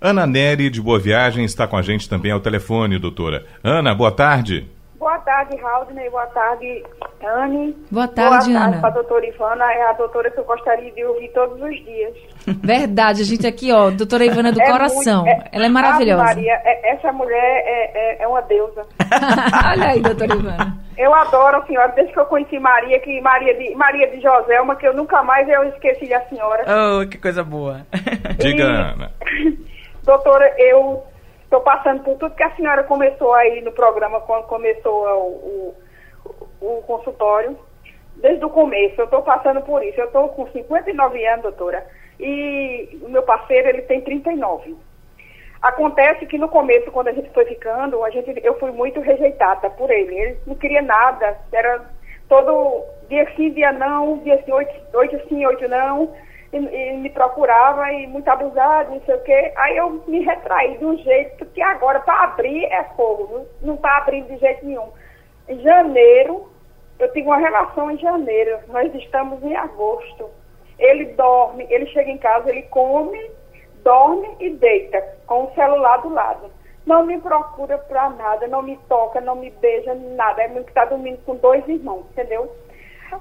Ana 0.00 0.28
Neri, 0.28 0.70
de 0.70 0.80
Boa 0.80 0.98
Viagem, 0.98 1.44
está 1.44 1.66
com 1.66 1.76
a 1.76 1.82
gente 1.82 2.08
também 2.08 2.30
ao 2.30 2.38
telefone, 2.38 3.00
doutora. 3.00 3.44
Ana, 3.64 3.92
boa 3.92 4.12
tarde. 4.12 4.64
Boa 4.96 5.18
tarde, 5.18 5.56
Raudney. 5.56 6.08
Boa 6.08 6.26
tarde, 6.26 6.84
Anne. 7.20 7.76
Boa 7.90 8.06
tarde, 8.06 8.20
boa 8.20 8.30
tarde 8.30 8.50
Ana. 8.50 8.58
Boa 8.58 8.70
tarde 8.70 8.80
para 8.80 8.88
a 8.88 8.92
doutora 8.92 9.26
Ivana. 9.26 9.64
É 9.72 9.90
a 9.90 9.92
doutora 9.94 10.30
que 10.30 10.38
eu 10.38 10.44
gostaria 10.44 10.92
de 10.92 11.04
ouvir 11.04 11.28
todos 11.28 11.60
os 11.60 11.84
dias. 11.84 12.14
Verdade, 12.62 13.22
a 13.22 13.24
gente 13.24 13.44
aqui, 13.44 13.72
ó, 13.72 13.90
doutora 13.90 14.24
Ivana 14.24 14.52
do 14.52 14.60
é 14.62 14.70
coração. 14.70 15.24
Muito, 15.24 15.42
é, 15.42 15.48
Ela 15.50 15.66
é 15.66 15.68
maravilhosa. 15.68 16.22
Maria, 16.22 16.62
é, 16.64 16.94
essa 16.94 17.12
mulher 17.12 17.36
é, 17.36 18.20
é, 18.20 18.22
é 18.22 18.28
uma 18.28 18.40
deusa. 18.42 18.86
Olha 19.72 19.88
aí, 19.88 20.00
doutora 20.00 20.32
Ivana. 20.32 20.78
Eu 20.96 21.14
adoro 21.14 21.58
a 21.58 21.66
senhora, 21.66 21.92
desde 21.94 22.12
que 22.12 22.18
eu 22.18 22.26
conheci 22.26 22.58
Maria, 22.58 23.00
que 23.00 23.20
Maria 23.20 23.54
de, 23.54 23.74
Maria 23.74 24.08
de 24.10 24.20
Joselma, 24.20 24.76
que 24.76 24.86
eu 24.86 24.94
nunca 24.94 25.22
mais 25.24 25.48
eu 25.48 25.64
esqueci 25.64 26.08
da 26.08 26.20
senhora. 26.22 26.64
Oh, 26.66 27.08
que 27.08 27.18
coisa 27.18 27.42
boa. 27.42 27.86
Diga, 28.38 28.64
Ana. 28.64 29.12
Doutora, 30.08 30.54
eu 30.56 31.04
estou 31.44 31.60
passando 31.60 32.02
por 32.02 32.16
tudo 32.16 32.34
que 32.34 32.42
a 32.42 32.56
senhora 32.56 32.82
começou 32.82 33.34
aí 33.34 33.60
no 33.60 33.72
programa, 33.72 34.22
quando 34.22 34.46
começou 34.46 35.06
o, 35.06 35.74
o, 36.62 36.66
o 36.78 36.82
consultório. 36.84 37.58
Desde 38.16 38.42
o 38.42 38.48
começo, 38.48 38.98
eu 38.98 39.04
estou 39.04 39.20
passando 39.20 39.60
por 39.60 39.84
isso. 39.84 40.00
Eu 40.00 40.06
estou 40.06 40.30
com 40.30 40.48
59 40.50 41.26
anos, 41.26 41.42
doutora, 41.42 41.86
e 42.18 42.98
o 43.02 43.10
meu 43.10 43.22
parceiro, 43.22 43.68
ele 43.68 43.82
tem 43.82 44.00
39. 44.00 44.78
Acontece 45.60 46.24
que 46.24 46.38
no 46.38 46.48
começo, 46.48 46.90
quando 46.90 47.08
a 47.08 47.12
gente 47.12 47.28
foi 47.34 47.44
ficando, 47.44 48.02
a 48.02 48.08
gente, 48.08 48.32
eu 48.42 48.58
fui 48.58 48.70
muito 48.70 49.00
rejeitada 49.00 49.68
por 49.68 49.90
ele. 49.90 50.18
Ele 50.18 50.38
não 50.46 50.54
queria 50.54 50.80
nada, 50.80 51.36
era 51.52 51.84
todo 52.30 52.82
dia 53.10 53.30
sim, 53.36 53.50
dia 53.50 53.72
não, 53.72 54.16
dia 54.20 54.42
sim, 54.42 54.52
oito, 54.52 54.72
oito 54.94 55.28
sim, 55.28 55.44
oito 55.44 55.68
não. 55.68 56.14
E, 56.52 56.56
e 56.56 56.96
me 56.96 57.10
procurava 57.10 57.92
e 57.92 58.06
muito 58.06 58.28
abusado, 58.28 58.92
não 58.92 59.00
sei 59.02 59.14
o 59.14 59.22
quê. 59.22 59.52
Aí 59.56 59.76
eu 59.76 60.02
me 60.06 60.20
retraí 60.20 60.78
de 60.78 60.84
um 60.84 60.96
jeito 60.96 61.44
que 61.46 61.62
agora 61.62 62.00
para 62.00 62.24
abrir 62.24 62.64
é 62.66 62.84
fogo, 62.96 63.46
não 63.60 63.74
está 63.74 63.98
abrindo 63.98 64.28
de 64.28 64.38
jeito 64.38 64.64
nenhum. 64.64 64.88
Em 65.48 65.60
janeiro, 65.60 66.50
eu 66.98 67.12
tive 67.12 67.26
uma 67.26 67.38
relação 67.38 67.90
em 67.90 67.98
janeiro, 67.98 68.58
nós 68.68 68.94
estamos 68.94 69.42
em 69.42 69.54
agosto. 69.56 70.30
Ele 70.78 71.06
dorme, 71.06 71.66
ele 71.70 71.86
chega 71.86 72.10
em 72.10 72.18
casa, 72.18 72.50
ele 72.50 72.62
come, 72.62 73.30
dorme 73.82 74.28
e 74.40 74.50
deita, 74.50 75.02
com 75.26 75.44
o 75.44 75.54
celular 75.54 75.98
do 75.98 76.08
lado. 76.08 76.50
Não 76.86 77.04
me 77.04 77.20
procura 77.20 77.76
para 77.76 78.08
nada, 78.10 78.46
não 78.46 78.62
me 78.62 78.78
toca, 78.88 79.20
não 79.20 79.36
me 79.36 79.50
beija, 79.50 79.94
nada. 79.94 80.42
É 80.42 80.48
muito 80.48 80.66
que 80.66 80.70
está 80.70 80.86
dormindo 80.86 81.18
com 81.24 81.34
dois 81.36 81.66
irmãos, 81.68 82.06
entendeu? 82.10 82.50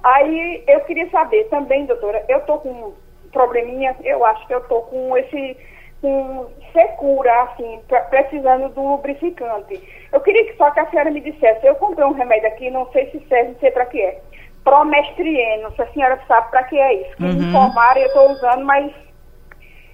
Aí 0.04 0.64
eu 0.68 0.80
queria 0.82 1.10
saber 1.10 1.46
também, 1.50 1.86
doutora, 1.86 2.24
eu 2.28 2.42
tô 2.42 2.60
com 2.60 2.94
probleminha, 3.32 3.96
eu 4.04 4.26
acho 4.26 4.46
que 4.48 4.54
eu 4.54 4.62
tô 4.62 4.82
com 4.82 5.18
esse 5.18 5.58
com 6.02 6.48
secura, 6.74 7.44
assim, 7.44 7.80
pra, 7.88 8.02
precisando 8.02 8.72
um 8.80 8.92
lubrificante. 8.92 9.82
Eu 10.12 10.20
queria 10.22 10.46
que 10.46 10.58
só 10.58 10.70
que 10.72 10.80
a 10.80 10.90
senhora 10.90 11.10
me 11.10 11.22
dissesse, 11.22 11.66
eu 11.66 11.76
comprei 11.76 12.06
um 12.06 12.14
remédio 12.14 12.48
aqui, 12.48 12.70
não 12.70 12.90
sei 12.92 13.10
se 13.10 13.20
serve, 13.28 13.52
não 13.52 13.60
sei 13.60 13.72
para 13.72 13.86
que 13.86 14.00
é. 14.00 14.22
Promestrieno, 14.64 15.72
se 15.72 15.82
a 15.82 15.88
senhora 15.88 16.20
sabe 16.28 16.52
para 16.52 16.64
que 16.64 16.78
é 16.78 16.94
isso. 17.02 17.18
Que 17.18 17.24
uhum. 17.24 17.34
me 17.34 17.46
informaram, 17.46 18.02
eu 18.02 18.08
estou 18.08 18.32
usando, 18.32 18.66
mas 18.66 18.92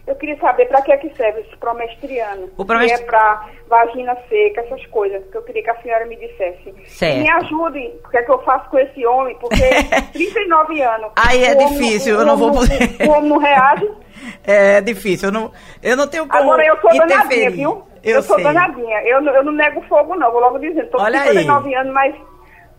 eu 0.06 0.16
queria 0.16 0.38
saber 0.38 0.66
para 0.68 0.82
que 0.82 0.92
é 0.92 0.98
que 0.98 1.16
serve 1.16 1.42
esse 1.42 1.56
promestriano. 1.58 2.50
O 2.58 2.66
promest... 2.66 2.94
É 2.94 3.06
para 3.06 3.48
vagina 3.70 4.16
seca, 4.28 4.62
essas 4.62 4.86
coisas, 4.88 5.24
que 5.32 5.38
eu 5.38 5.42
queria 5.44 5.64
que 5.64 5.70
a 5.70 5.82
senhora 5.82 6.06
me 6.06 6.18
dissesse. 6.18 6.74
Certo. 6.88 7.20
Me 7.20 7.30
ajude, 7.30 7.92
o 8.04 8.10
que 8.10 8.18
é 8.18 8.24
que 8.24 8.32
eu 8.32 8.42
faço 8.44 8.70
com 8.70 8.78
esse 8.80 9.06
homem, 9.06 9.36
porque 9.40 9.62
39 10.12 10.82
anos. 10.82 11.12
Aí 11.16 11.44
é 11.44 11.56
difícil, 11.56 12.16
homem, 12.16 12.22
eu 12.22 12.26
não 12.26 12.38
vou 12.38 12.52
poder. 12.52 13.08
O 13.08 13.12
homem 13.12 13.30
não 13.30 13.38
reage. 13.38 13.90
É 14.46 14.80
difícil, 14.80 15.30
eu 15.30 15.34
não, 15.34 15.52
eu 15.82 15.98
não 15.98 16.08
tenho 16.08 16.28
como 16.28 16.44
Agora 16.44 16.66
eu 16.66 16.78
sou 16.80 16.92
danadinha, 16.96 17.50
viu? 17.50 17.84
Eu, 18.04 18.16
eu 18.16 18.22
sou 18.22 18.42
danadinha. 18.42 19.02
Eu, 19.04 19.22
eu 19.22 19.44
não 19.44 19.52
nego 19.52 19.82
fogo, 19.84 20.16
não, 20.16 20.32
vou 20.32 20.40
logo 20.40 20.60
dizendo. 20.60 20.84
Estou 20.84 21.00
com 21.00 21.06
39 21.12 21.68
aí. 21.68 21.76
anos, 21.76 21.94
mas 21.94 22.16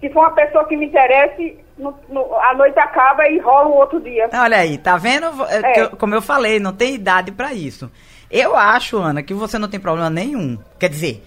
se 0.01 0.09
for 0.11 0.21
uma 0.21 0.33
pessoa 0.33 0.67
que 0.67 0.77
me 0.77 0.87
interesse, 0.87 1.59
no, 1.77 1.95
no, 2.09 2.35
a 2.37 2.55
noite 2.55 2.79
acaba 2.79 3.29
e 3.29 3.39
rola 3.39 3.69
um 3.69 3.79
outro 3.79 4.01
dia. 4.01 4.29
Olha 4.33 4.59
aí, 4.59 4.79
tá 4.79 4.97
vendo? 4.97 5.27
É. 5.49 5.81
Eu, 5.81 5.91
como 5.91 6.15
eu 6.15 6.23
falei, 6.23 6.61
não 6.61 6.73
tem 6.73 6.95
idade 6.95 7.33
para 7.33 7.53
isso. 7.53 7.91
Eu 8.31 8.57
acho, 8.57 8.99
Ana, 8.99 9.23
que 9.23 9.35
você 9.35 9.59
não 9.59 9.69
tem 9.69 9.81
problema 9.81 10.11
nenhum. 10.11 10.59
Quer 10.79 10.89
dizer, 10.89 11.25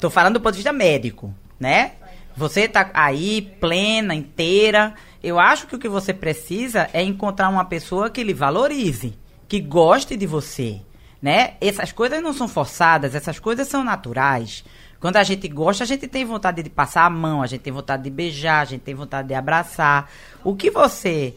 tô 0.00 0.08
falando 0.10 0.34
do 0.34 0.40
ponto 0.40 0.52
de 0.52 0.58
vista 0.58 0.72
médico, 0.72 1.34
né? 1.58 1.92
Você 2.36 2.68
tá 2.68 2.90
aí 2.94 3.42
plena, 3.60 4.14
inteira. 4.14 4.94
Eu 5.22 5.38
acho 5.38 5.66
que 5.66 5.74
o 5.74 5.78
que 5.78 5.88
você 5.88 6.14
precisa 6.14 6.88
é 6.92 7.02
encontrar 7.02 7.48
uma 7.48 7.64
pessoa 7.64 8.10
que 8.10 8.22
lhe 8.22 8.32
valorize, 8.32 9.18
que 9.48 9.60
goste 9.60 10.16
de 10.16 10.26
você, 10.26 10.80
né? 11.20 11.54
Essas 11.60 11.90
coisas 11.90 12.22
não 12.22 12.32
são 12.32 12.46
forçadas, 12.46 13.16
essas 13.16 13.40
coisas 13.40 13.66
são 13.66 13.82
naturais. 13.82 14.64
Quando 15.00 15.16
a 15.16 15.22
gente 15.22 15.46
gosta, 15.48 15.84
a 15.84 15.86
gente 15.86 16.08
tem 16.08 16.24
vontade 16.24 16.62
de 16.62 16.70
passar 16.70 17.04
a 17.04 17.10
mão, 17.10 17.42
a 17.42 17.46
gente 17.46 17.60
tem 17.60 17.72
vontade 17.72 18.02
de 18.02 18.10
beijar, 18.10 18.60
a 18.60 18.64
gente 18.64 18.80
tem 18.80 18.94
vontade 18.94 19.28
de 19.28 19.34
abraçar. 19.34 20.10
O 20.42 20.56
que 20.56 20.70
você 20.70 21.34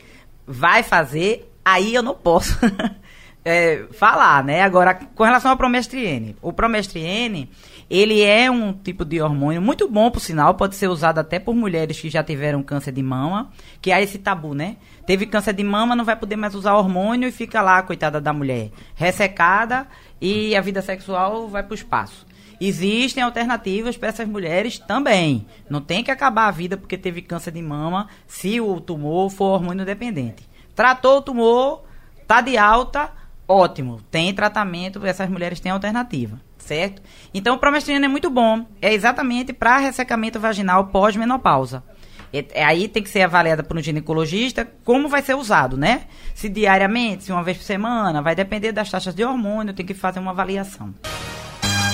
vai 0.48 0.82
fazer, 0.82 1.52
aí 1.64 1.94
eu 1.94 2.02
não 2.02 2.16
posso 2.16 2.58
é, 3.46 3.86
falar, 3.92 4.44
né? 4.44 4.64
Agora, 4.64 4.96
com 4.96 5.24
relação 5.24 5.52
ao 5.52 5.58
promestriene. 5.58 6.36
O 6.42 6.52
promestriene, 6.52 7.52
ele 7.88 8.22
é 8.22 8.50
um 8.50 8.74
tipo 8.74 9.06
de 9.06 9.22
hormônio 9.22 9.62
muito 9.62 9.88
bom, 9.88 10.10
por 10.10 10.20
sinal, 10.20 10.56
pode 10.56 10.76
ser 10.76 10.88
usado 10.88 11.20
até 11.20 11.38
por 11.38 11.54
mulheres 11.54 12.00
que 12.00 12.10
já 12.10 12.24
tiveram 12.24 12.64
câncer 12.64 12.92
de 12.92 13.04
mama, 13.04 13.52
que 13.80 13.92
há 13.92 14.02
esse 14.02 14.18
tabu, 14.18 14.56
né? 14.56 14.78
Teve 15.06 15.28
câncer 15.28 15.54
de 15.54 15.64
mama, 15.64 15.96
não 15.96 16.06
vai 16.06 16.16
poder 16.16 16.36
mais 16.36 16.56
usar 16.56 16.74
hormônio 16.74 17.30
e 17.30 17.32
fica 17.32 17.62
lá, 17.62 17.84
coitada 17.84 18.20
da 18.20 18.34
mulher, 18.34 18.72
ressecada 18.96 19.88
e 20.20 20.56
a 20.56 20.62
vida 20.62 20.82
sexual 20.82 21.48
vai 21.48 21.62
para 21.62 21.74
o 21.74 21.76
espaço. 21.76 22.31
Existem 22.64 23.24
alternativas 23.24 23.98
para 23.98 24.10
essas 24.10 24.28
mulheres 24.28 24.78
também. 24.78 25.48
Não 25.68 25.82
tem 25.82 26.04
que 26.04 26.12
acabar 26.12 26.46
a 26.46 26.52
vida 26.52 26.78
porque 26.78 26.96
teve 26.96 27.24
câncer 27.24 27.50
de 27.50 27.62
mama 27.62 28.08
se 28.28 28.62
o 28.62 28.80
tumor 28.80 29.32
for 29.32 29.46
hormônio 29.46 29.84
dependente. 29.84 30.48
Tratou 30.76 31.18
o 31.18 31.22
tumor, 31.24 31.82
tá 32.28 32.40
de 32.40 32.60
alta, 32.60 33.10
ótimo. 33.48 34.00
Tem 34.12 34.32
tratamento, 34.32 35.04
essas 35.04 35.28
mulheres 35.28 35.60
têm 35.60 35.72
alternativa, 35.72 36.40
certo? 36.60 37.02
Então 37.34 37.56
o 37.56 37.58
promestrina 37.58 38.06
é 38.06 38.08
muito 38.08 38.30
bom. 38.30 38.64
É 38.80 38.94
exatamente 38.94 39.52
para 39.52 39.78
ressecamento 39.78 40.40
vaginal 40.40 40.86
pós-menopausa. 40.86 41.84
É, 42.32 42.64
aí 42.64 42.88
tem 42.88 43.02
que 43.02 43.10
ser 43.10 43.24
avaliada 43.24 43.64
por 43.64 43.76
um 43.76 43.82
ginecologista 43.82 44.72
como 44.86 45.10
vai 45.10 45.24
ser 45.24 45.34
usado, 45.34 45.76
né? 45.76 46.04
Se 46.36 46.48
diariamente, 46.48 47.24
se 47.24 47.32
uma 47.32 47.42
vez 47.42 47.58
por 47.58 47.64
semana, 47.64 48.22
vai 48.22 48.36
depender 48.36 48.72
das 48.72 48.92
taxas 48.92 49.16
de 49.16 49.26
hormônio, 49.26 49.74
tem 49.74 49.84
que 49.84 49.96
fazer 49.96 50.20
uma 50.20 50.30
avaliação. 50.30 50.94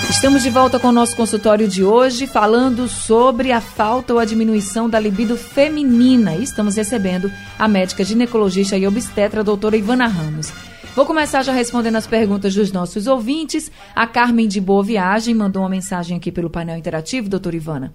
Estamos 0.10 0.42
de 0.42 0.50
volta 0.50 0.80
com 0.80 0.88
o 0.88 0.92
nosso 0.92 1.16
consultório 1.18 1.68
de 1.68 1.84
hoje, 1.84 2.28
falando 2.28 2.88
sobre 2.88 3.52
a 3.52 3.60
falta 3.60 4.14
ou 4.14 4.20
a 4.20 4.26
diminuição 4.26 4.90
da 4.90 4.98
libido 4.98 5.36
feminina. 5.36 6.34
E 6.34 6.44
estamos 6.44 6.78
recebendo 6.78 7.30
a 7.60 7.68
médica 7.68 8.06
ginecologista 8.06 8.78
e 8.78 8.88
obstetra, 8.88 9.44
doutora 9.44 9.76
Ivana 9.76 10.08
Ramos. 10.08 10.52
Vou 10.96 11.06
começar 11.06 11.44
já 11.44 11.52
respondendo 11.52 11.98
as 11.98 12.08
perguntas 12.08 12.56
dos 12.56 12.72
nossos 12.72 13.06
ouvintes. 13.06 13.70
A 13.94 14.08
Carmen 14.08 14.48
de 14.48 14.62
Boa 14.62 14.82
Viagem 14.82 15.36
mandou 15.36 15.62
uma 15.62 15.70
mensagem 15.70 16.16
aqui 16.16 16.32
pelo 16.32 16.50
painel 16.50 16.78
interativo, 16.78 17.30
doutora 17.30 17.58
Ivana, 17.58 17.94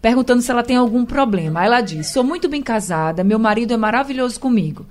perguntando 0.00 0.40
se 0.40 0.50
ela 0.50 0.62
tem 0.62 0.76
algum 0.76 1.04
problema. 1.04 1.62
Ela 1.62 1.82
diz: 1.82 2.08
Sou 2.08 2.24
muito 2.24 2.48
bem 2.48 2.62
casada, 2.62 3.22
meu 3.22 3.38
marido 3.38 3.74
é 3.74 3.76
maravilhoso 3.76 4.40
comigo. 4.40 4.86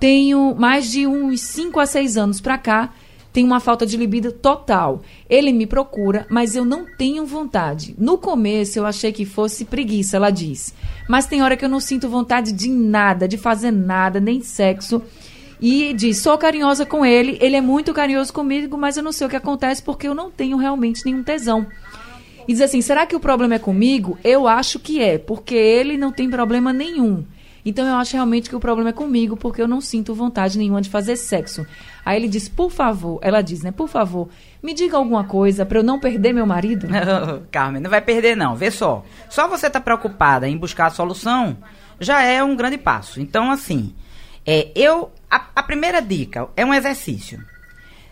Tenho 0.00 0.56
mais 0.58 0.90
de 0.90 1.06
uns 1.06 1.40
5 1.40 1.78
a 1.78 1.86
6 1.86 2.16
anos 2.16 2.40
para 2.40 2.58
cá 2.58 2.90
tem 3.32 3.44
uma 3.44 3.60
falta 3.60 3.86
de 3.86 3.96
libido 3.96 4.32
total. 4.32 5.02
Ele 5.28 5.52
me 5.52 5.66
procura, 5.66 6.26
mas 6.28 6.56
eu 6.56 6.64
não 6.64 6.84
tenho 6.84 7.24
vontade. 7.24 7.94
No 7.98 8.18
começo 8.18 8.78
eu 8.78 8.86
achei 8.86 9.12
que 9.12 9.24
fosse 9.24 9.64
preguiça, 9.64 10.16
ela 10.16 10.30
diz. 10.30 10.74
Mas 11.08 11.26
tem 11.26 11.42
hora 11.42 11.56
que 11.56 11.64
eu 11.64 11.68
não 11.68 11.80
sinto 11.80 12.08
vontade 12.08 12.52
de 12.52 12.68
nada, 12.68 13.28
de 13.28 13.38
fazer 13.38 13.70
nada, 13.70 14.20
nem 14.20 14.42
sexo. 14.42 15.02
E 15.60 15.92
diz: 15.92 16.18
sou 16.18 16.36
carinhosa 16.38 16.86
com 16.86 17.04
ele, 17.04 17.38
ele 17.40 17.56
é 17.56 17.60
muito 17.60 17.92
carinhoso 17.92 18.32
comigo, 18.32 18.76
mas 18.76 18.96
eu 18.96 19.02
não 19.02 19.12
sei 19.12 19.26
o 19.26 19.30
que 19.30 19.36
acontece 19.36 19.82
porque 19.82 20.08
eu 20.08 20.14
não 20.14 20.30
tenho 20.30 20.56
realmente 20.56 21.04
nenhum 21.04 21.22
tesão. 21.22 21.66
E 22.48 22.52
diz 22.52 22.62
assim: 22.62 22.80
será 22.80 23.06
que 23.06 23.14
o 23.14 23.20
problema 23.20 23.54
é 23.54 23.58
comigo? 23.58 24.18
Eu 24.24 24.48
acho 24.48 24.78
que 24.78 25.00
é, 25.00 25.18
porque 25.18 25.54
ele 25.54 25.96
não 25.96 26.10
tem 26.10 26.28
problema 26.28 26.72
nenhum. 26.72 27.24
Então 27.64 27.86
eu 27.86 27.94
acho 27.94 28.14
realmente 28.14 28.48
que 28.48 28.56
o 28.56 28.60
problema 28.60 28.90
é 28.90 28.92
comigo, 28.92 29.36
porque 29.36 29.60
eu 29.60 29.68
não 29.68 29.80
sinto 29.80 30.14
vontade 30.14 30.58
nenhuma 30.58 30.80
de 30.80 30.88
fazer 30.88 31.16
sexo. 31.16 31.66
Aí 32.04 32.16
ele 32.16 32.28
diz, 32.28 32.48
por 32.48 32.70
favor, 32.70 33.18
ela 33.22 33.42
diz, 33.42 33.62
né, 33.62 33.70
por 33.70 33.88
favor, 33.88 34.28
me 34.62 34.72
diga 34.72 34.96
alguma 34.96 35.24
coisa 35.24 35.66
para 35.66 35.78
eu 35.78 35.82
não 35.82 36.00
perder 36.00 36.32
meu 36.32 36.46
marido. 36.46 36.88
Carmen, 37.50 37.82
não 37.82 37.90
vai 37.90 38.00
perder 38.00 38.36
não, 38.36 38.56
vê 38.56 38.70
só. 38.70 39.04
Só 39.28 39.48
você 39.48 39.68
tá 39.68 39.80
preocupada 39.80 40.48
em 40.48 40.56
buscar 40.56 40.86
a 40.86 40.90
solução, 40.90 41.56
já 41.98 42.22
é 42.22 42.42
um 42.42 42.56
grande 42.56 42.78
passo. 42.78 43.20
Então, 43.20 43.50
assim, 43.50 43.94
é, 44.46 44.70
eu, 44.74 45.10
a, 45.30 45.46
a 45.56 45.62
primeira 45.62 46.00
dica 46.00 46.48
é 46.56 46.64
um 46.64 46.72
exercício. 46.72 47.44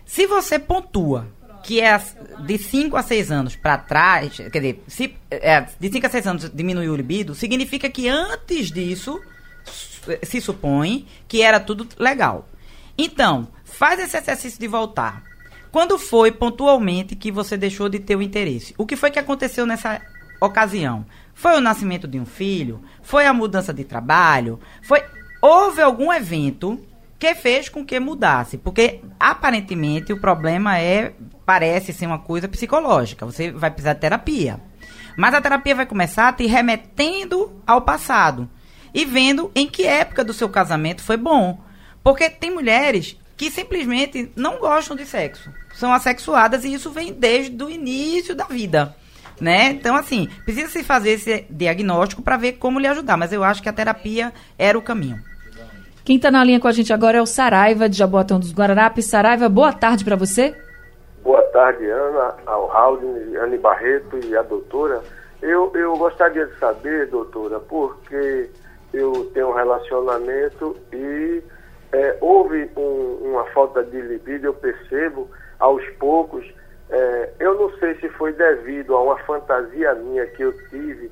Se 0.04 0.26
você 0.26 0.58
pontua 0.58 1.26
que 1.62 1.80
é 1.80 2.00
de 2.46 2.56
5 2.56 2.96
a 2.96 3.02
6 3.02 3.30
anos 3.30 3.56
para 3.56 3.76
trás, 3.76 4.36
quer 4.36 4.58
dizer, 4.58 4.82
se, 4.86 5.14
é, 5.30 5.66
de 5.78 5.92
5 5.92 6.06
a 6.06 6.10
6 6.10 6.26
anos 6.26 6.50
diminuiu 6.54 6.92
o 6.92 6.96
libido, 6.96 7.34
significa 7.34 7.90
que 7.90 8.08
antes 8.08 8.70
disso 8.70 9.20
se 10.22 10.40
supõe 10.40 11.06
que 11.26 11.42
era 11.42 11.60
tudo 11.60 11.86
legal. 11.98 12.48
Então, 12.96 13.48
faz 13.64 14.00
esse 14.00 14.16
exercício 14.16 14.58
de 14.58 14.66
voltar. 14.66 15.22
Quando 15.70 15.98
foi 15.98 16.32
pontualmente 16.32 17.14
que 17.14 17.30
você 17.30 17.56
deixou 17.56 17.88
de 17.88 17.98
ter 18.00 18.16
o 18.16 18.22
interesse? 18.22 18.74
O 18.78 18.86
que 18.86 18.96
foi 18.96 19.10
que 19.10 19.18
aconteceu 19.18 19.66
nessa 19.66 20.00
ocasião? 20.40 21.04
Foi 21.34 21.56
o 21.56 21.60
nascimento 21.60 22.08
de 22.08 22.18
um 22.18 22.24
filho? 22.24 22.82
Foi 23.02 23.26
a 23.26 23.32
mudança 23.32 23.72
de 23.72 23.84
trabalho? 23.84 24.58
Foi 24.82 25.02
houve 25.40 25.80
algum 25.80 26.12
evento 26.12 26.84
que 27.18 27.34
fez 27.34 27.68
com 27.68 27.84
que 27.84 28.00
mudasse? 28.00 28.58
Porque 28.58 29.00
aparentemente 29.20 30.12
o 30.12 30.20
problema 30.20 30.78
é 30.78 31.12
parece 31.44 31.92
ser 31.92 32.06
uma 32.06 32.18
coisa 32.18 32.48
psicológica. 32.48 33.26
Você 33.26 33.50
vai 33.50 33.70
precisar 33.70 33.92
de 33.92 34.00
terapia. 34.00 34.60
Mas 35.16 35.34
a 35.34 35.40
terapia 35.40 35.74
vai 35.74 35.86
começar 35.86 36.32
te 36.32 36.46
remetendo 36.46 37.60
ao 37.66 37.82
passado 37.82 38.48
e 38.92 39.04
vendo 39.04 39.50
em 39.54 39.66
que 39.66 39.86
época 39.86 40.24
do 40.24 40.32
seu 40.32 40.48
casamento 40.48 41.02
foi 41.02 41.16
bom. 41.16 41.58
Porque 42.02 42.30
tem 42.30 42.50
mulheres 42.50 43.16
que 43.36 43.50
simplesmente 43.50 44.32
não 44.34 44.58
gostam 44.58 44.96
de 44.96 45.06
sexo, 45.06 45.50
são 45.74 45.92
assexuadas 45.92 46.64
e 46.64 46.72
isso 46.72 46.90
vem 46.90 47.12
desde 47.12 47.62
o 47.62 47.70
início 47.70 48.34
da 48.34 48.44
vida. 48.44 48.94
Né? 49.40 49.70
Então, 49.70 49.94
assim, 49.94 50.28
precisa 50.44 50.68
se 50.68 50.82
fazer 50.82 51.10
esse 51.10 51.46
diagnóstico 51.48 52.22
para 52.22 52.36
ver 52.36 52.54
como 52.54 52.80
lhe 52.80 52.88
ajudar, 52.88 53.16
mas 53.16 53.32
eu 53.32 53.44
acho 53.44 53.62
que 53.62 53.68
a 53.68 53.72
terapia 53.72 54.32
era 54.58 54.76
o 54.76 54.82
caminho. 54.82 55.22
Quem 56.04 56.16
está 56.16 56.30
na 56.30 56.42
linha 56.42 56.58
com 56.58 56.66
a 56.66 56.72
gente 56.72 56.92
agora 56.92 57.18
é 57.18 57.22
o 57.22 57.26
Saraiva, 57.26 57.88
de 57.88 57.96
Jaboatão 57.96 58.40
dos 58.40 58.52
Guararapes. 58.52 59.04
Saraiva, 59.04 59.48
boa 59.48 59.72
tarde 59.72 60.04
para 60.04 60.16
você. 60.16 60.56
Boa 61.22 61.42
tarde, 61.52 61.84
Ana, 61.84 62.34
ao 62.46 62.66
Raul, 62.66 62.98
Anne 63.40 63.58
Barreto 63.58 64.18
e 64.24 64.34
a 64.34 64.42
doutora. 64.42 65.02
Eu, 65.42 65.70
eu 65.74 65.96
gostaria 65.96 66.46
de 66.46 66.58
saber, 66.58 67.08
doutora, 67.08 67.60
porque 67.60 68.50
eu 68.92 69.30
tenho 69.34 69.48
um 69.48 69.54
relacionamento 69.54 70.76
e 70.92 71.42
é, 71.92 72.16
houve 72.20 72.70
um, 72.76 73.30
uma 73.30 73.44
falta 73.46 73.82
de 73.82 74.00
libido, 74.00 74.46
eu 74.46 74.54
percebo 74.54 75.28
aos 75.58 75.86
poucos. 75.98 76.46
É, 76.90 77.30
eu 77.38 77.54
não 77.54 77.70
sei 77.78 77.94
se 77.96 78.08
foi 78.10 78.32
devido 78.32 78.94
a 78.94 79.02
uma 79.02 79.18
fantasia 79.18 79.94
minha 79.94 80.26
que 80.26 80.42
eu 80.42 80.52
tive 80.68 81.10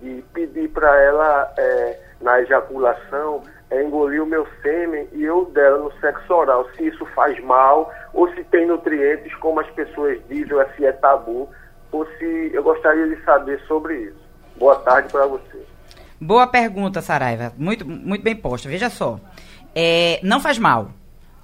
de 0.00 0.22
pedir 0.32 0.68
para 0.70 1.00
ela, 1.02 1.52
é, 1.58 2.00
na 2.20 2.40
ejaculação, 2.40 3.42
é, 3.70 3.82
engolir 3.82 4.22
o 4.22 4.26
meu 4.26 4.46
sêmen 4.62 5.08
e 5.12 5.24
eu 5.24 5.46
dela 5.46 5.78
no 5.78 5.92
sexo 6.00 6.32
oral, 6.32 6.68
se 6.76 6.86
isso 6.86 7.04
faz 7.06 7.42
mal 7.42 7.92
ou 8.12 8.28
se 8.34 8.44
tem 8.44 8.66
nutrientes, 8.66 9.34
como 9.36 9.60
as 9.60 9.70
pessoas 9.70 10.20
dizem, 10.28 10.54
ou 10.54 10.64
se 10.76 10.84
é 10.86 10.92
tabu, 10.92 11.48
ou 11.90 12.06
se 12.18 12.50
eu 12.52 12.62
gostaria 12.62 13.08
de 13.08 13.22
saber 13.24 13.60
sobre 13.66 13.94
isso. 13.96 14.26
Boa 14.56 14.76
tarde 14.76 15.10
para 15.10 15.26
você. 15.26 15.75
Boa 16.20 16.46
pergunta, 16.46 17.02
Saraiva. 17.02 17.52
Muito, 17.58 17.86
muito 17.86 18.22
bem 18.22 18.34
posta. 18.34 18.68
Veja 18.68 18.88
só. 18.88 19.20
É, 19.74 20.18
não 20.22 20.40
faz 20.40 20.58
mal. 20.58 20.90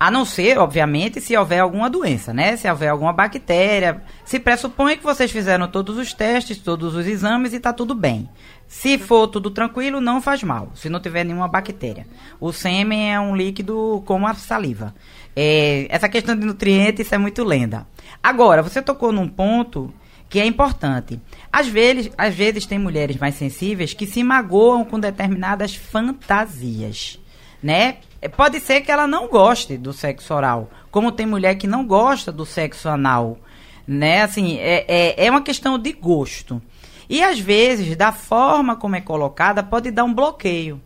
A 0.00 0.10
não 0.10 0.24
ser, 0.24 0.58
obviamente, 0.58 1.20
se 1.20 1.36
houver 1.36 1.60
alguma 1.60 1.88
doença, 1.88 2.32
né? 2.32 2.56
Se 2.56 2.68
houver 2.68 2.88
alguma 2.88 3.12
bactéria. 3.12 4.02
Se 4.24 4.40
pressupõe 4.40 4.96
que 4.96 5.04
vocês 5.04 5.30
fizeram 5.30 5.68
todos 5.68 5.96
os 5.96 6.12
testes, 6.12 6.58
todos 6.58 6.96
os 6.96 7.06
exames 7.06 7.52
e 7.52 7.56
está 7.56 7.72
tudo 7.72 7.94
bem. 7.94 8.28
Se 8.66 8.98
for 8.98 9.28
tudo 9.28 9.48
tranquilo, 9.48 10.00
não 10.00 10.20
faz 10.20 10.42
mal. 10.42 10.72
Se 10.74 10.88
não 10.88 10.98
tiver 10.98 11.22
nenhuma 11.24 11.46
bactéria. 11.46 12.04
O 12.40 12.52
sêmen 12.52 13.12
é 13.14 13.20
um 13.20 13.36
líquido 13.36 14.02
como 14.04 14.26
a 14.26 14.34
saliva. 14.34 14.92
É, 15.36 15.86
essa 15.88 16.08
questão 16.08 16.34
de 16.34 16.44
nutrientes 16.44 17.06
isso 17.06 17.14
é 17.14 17.18
muito 17.18 17.44
lenda. 17.44 17.86
Agora, 18.20 18.60
você 18.60 18.82
tocou 18.82 19.12
num 19.12 19.28
ponto 19.28 19.94
que 20.32 20.40
é 20.40 20.46
importante. 20.46 21.20
Às 21.52 21.68
vezes, 21.68 22.10
às 22.16 22.34
vezes 22.34 22.64
tem 22.64 22.78
mulheres 22.78 23.18
mais 23.18 23.34
sensíveis 23.34 23.92
que 23.92 24.06
se 24.06 24.24
magoam 24.24 24.82
com 24.82 24.98
determinadas 24.98 25.74
fantasias, 25.76 27.20
né? 27.62 27.98
Pode 28.34 28.58
ser 28.58 28.80
que 28.80 28.90
ela 28.90 29.06
não 29.06 29.28
goste 29.28 29.76
do 29.76 29.92
sexo 29.92 30.32
oral, 30.32 30.70
como 30.90 31.12
tem 31.12 31.26
mulher 31.26 31.56
que 31.56 31.66
não 31.66 31.86
gosta 31.86 32.32
do 32.32 32.46
sexo 32.46 32.88
anal, 32.88 33.38
né? 33.86 34.22
Assim, 34.22 34.56
é, 34.56 34.86
é, 34.88 35.26
é 35.26 35.30
uma 35.30 35.42
questão 35.42 35.78
de 35.78 35.92
gosto. 35.92 36.62
E 37.10 37.22
às 37.22 37.38
vezes, 37.38 37.94
da 37.94 38.10
forma 38.10 38.74
como 38.74 38.96
é 38.96 39.02
colocada, 39.02 39.62
pode 39.62 39.90
dar 39.90 40.04
um 40.04 40.14
bloqueio 40.14 40.80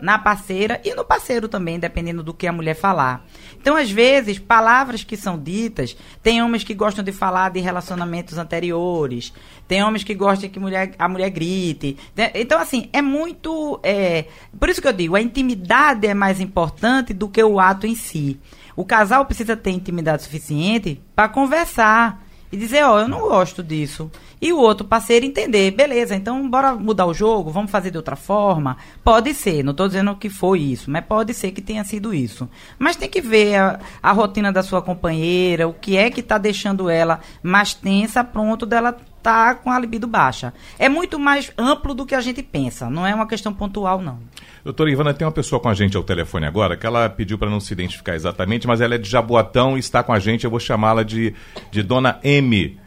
na 0.00 0.18
parceira 0.18 0.80
e 0.84 0.94
no 0.94 1.04
parceiro 1.04 1.48
também, 1.48 1.78
dependendo 1.78 2.22
do 2.22 2.34
que 2.34 2.46
a 2.46 2.52
mulher 2.52 2.74
falar. 2.74 3.24
Então, 3.60 3.76
às 3.76 3.90
vezes, 3.90 4.38
palavras 4.38 5.04
que 5.04 5.16
são 5.16 5.38
ditas, 5.38 5.96
tem 6.22 6.42
homens 6.42 6.64
que 6.64 6.74
gostam 6.74 7.04
de 7.04 7.12
falar 7.12 7.50
de 7.50 7.60
relacionamentos 7.60 8.38
anteriores, 8.38 9.32
tem 9.66 9.82
homens 9.82 10.04
que 10.04 10.14
gostam 10.14 10.48
que 10.48 10.58
mulher, 10.58 10.94
a 10.98 11.08
mulher 11.08 11.30
grite. 11.30 11.96
Então, 12.34 12.60
assim, 12.60 12.88
é 12.92 13.02
muito. 13.02 13.80
É, 13.82 14.26
por 14.58 14.68
isso 14.68 14.80
que 14.80 14.88
eu 14.88 14.92
digo, 14.92 15.16
a 15.16 15.20
intimidade 15.20 16.06
é 16.06 16.14
mais 16.14 16.40
importante 16.40 17.12
do 17.12 17.28
que 17.28 17.42
o 17.42 17.58
ato 17.58 17.86
em 17.86 17.94
si. 17.94 18.38
O 18.76 18.84
casal 18.84 19.26
precisa 19.26 19.56
ter 19.56 19.70
intimidade 19.70 20.22
suficiente 20.22 21.02
para 21.14 21.28
conversar 21.28 22.24
e 22.50 22.56
dizer, 22.56 22.84
ó, 22.84 22.94
oh, 22.94 22.98
eu 23.00 23.08
não 23.08 23.20
gosto 23.20 23.62
disso. 23.62 24.10
E 24.40 24.52
o 24.52 24.58
outro 24.58 24.86
parceiro 24.86 25.26
entender, 25.26 25.72
beleza, 25.72 26.14
então 26.14 26.48
bora 26.48 26.74
mudar 26.74 27.06
o 27.06 27.14
jogo, 27.14 27.50
vamos 27.50 27.70
fazer 27.70 27.90
de 27.90 27.96
outra 27.96 28.16
forma. 28.16 28.76
Pode 29.02 29.34
ser, 29.34 29.64
não 29.64 29.72
estou 29.72 29.88
dizendo 29.88 30.14
que 30.16 30.30
foi 30.30 30.60
isso, 30.60 30.90
mas 30.90 31.04
pode 31.04 31.34
ser 31.34 31.50
que 31.50 31.60
tenha 31.60 31.82
sido 31.84 32.14
isso. 32.14 32.48
Mas 32.78 32.96
tem 32.96 33.08
que 33.08 33.20
ver 33.20 33.56
a, 33.56 33.80
a 34.02 34.12
rotina 34.12 34.52
da 34.52 34.62
sua 34.62 34.80
companheira, 34.80 35.66
o 35.66 35.74
que 35.74 35.96
é 35.96 36.10
que 36.10 36.20
está 36.20 36.38
deixando 36.38 36.88
ela 36.88 37.20
mais 37.42 37.74
tensa, 37.74 38.22
pronto 38.22 38.64
dela 38.64 38.96
tá 39.22 39.54
com 39.54 39.70
a 39.70 39.78
libido 39.78 40.06
baixa. 40.06 40.54
É 40.78 40.88
muito 40.88 41.18
mais 41.18 41.52
amplo 41.58 41.92
do 41.92 42.06
que 42.06 42.14
a 42.14 42.20
gente 42.20 42.42
pensa, 42.42 42.88
não 42.88 43.06
é 43.06 43.14
uma 43.14 43.26
questão 43.26 43.52
pontual, 43.52 44.00
não. 44.00 44.18
Doutora 44.64 44.90
Ivana, 44.90 45.14
tem 45.14 45.26
uma 45.26 45.32
pessoa 45.32 45.60
com 45.60 45.68
a 45.68 45.74
gente 45.74 45.96
ao 45.96 46.02
telefone 46.02 46.46
agora 46.46 46.76
que 46.76 46.86
ela 46.86 47.08
pediu 47.08 47.38
para 47.38 47.50
não 47.50 47.60
se 47.60 47.72
identificar 47.72 48.14
exatamente, 48.14 48.66
mas 48.66 48.80
ela 48.80 48.94
é 48.94 48.98
de 48.98 49.08
Jaboatão 49.08 49.76
e 49.76 49.80
está 49.80 50.02
com 50.02 50.12
a 50.12 50.18
gente. 50.18 50.44
Eu 50.44 50.50
vou 50.50 50.60
chamá-la 50.60 51.02
de, 51.02 51.34
de 51.70 51.82
Dona 51.82 52.18
M. 52.22 52.78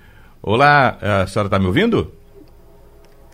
Olá, 0.44 0.98
a 1.00 1.28
senhora 1.28 1.46
está 1.46 1.60
me 1.60 1.68
ouvindo? 1.68 2.12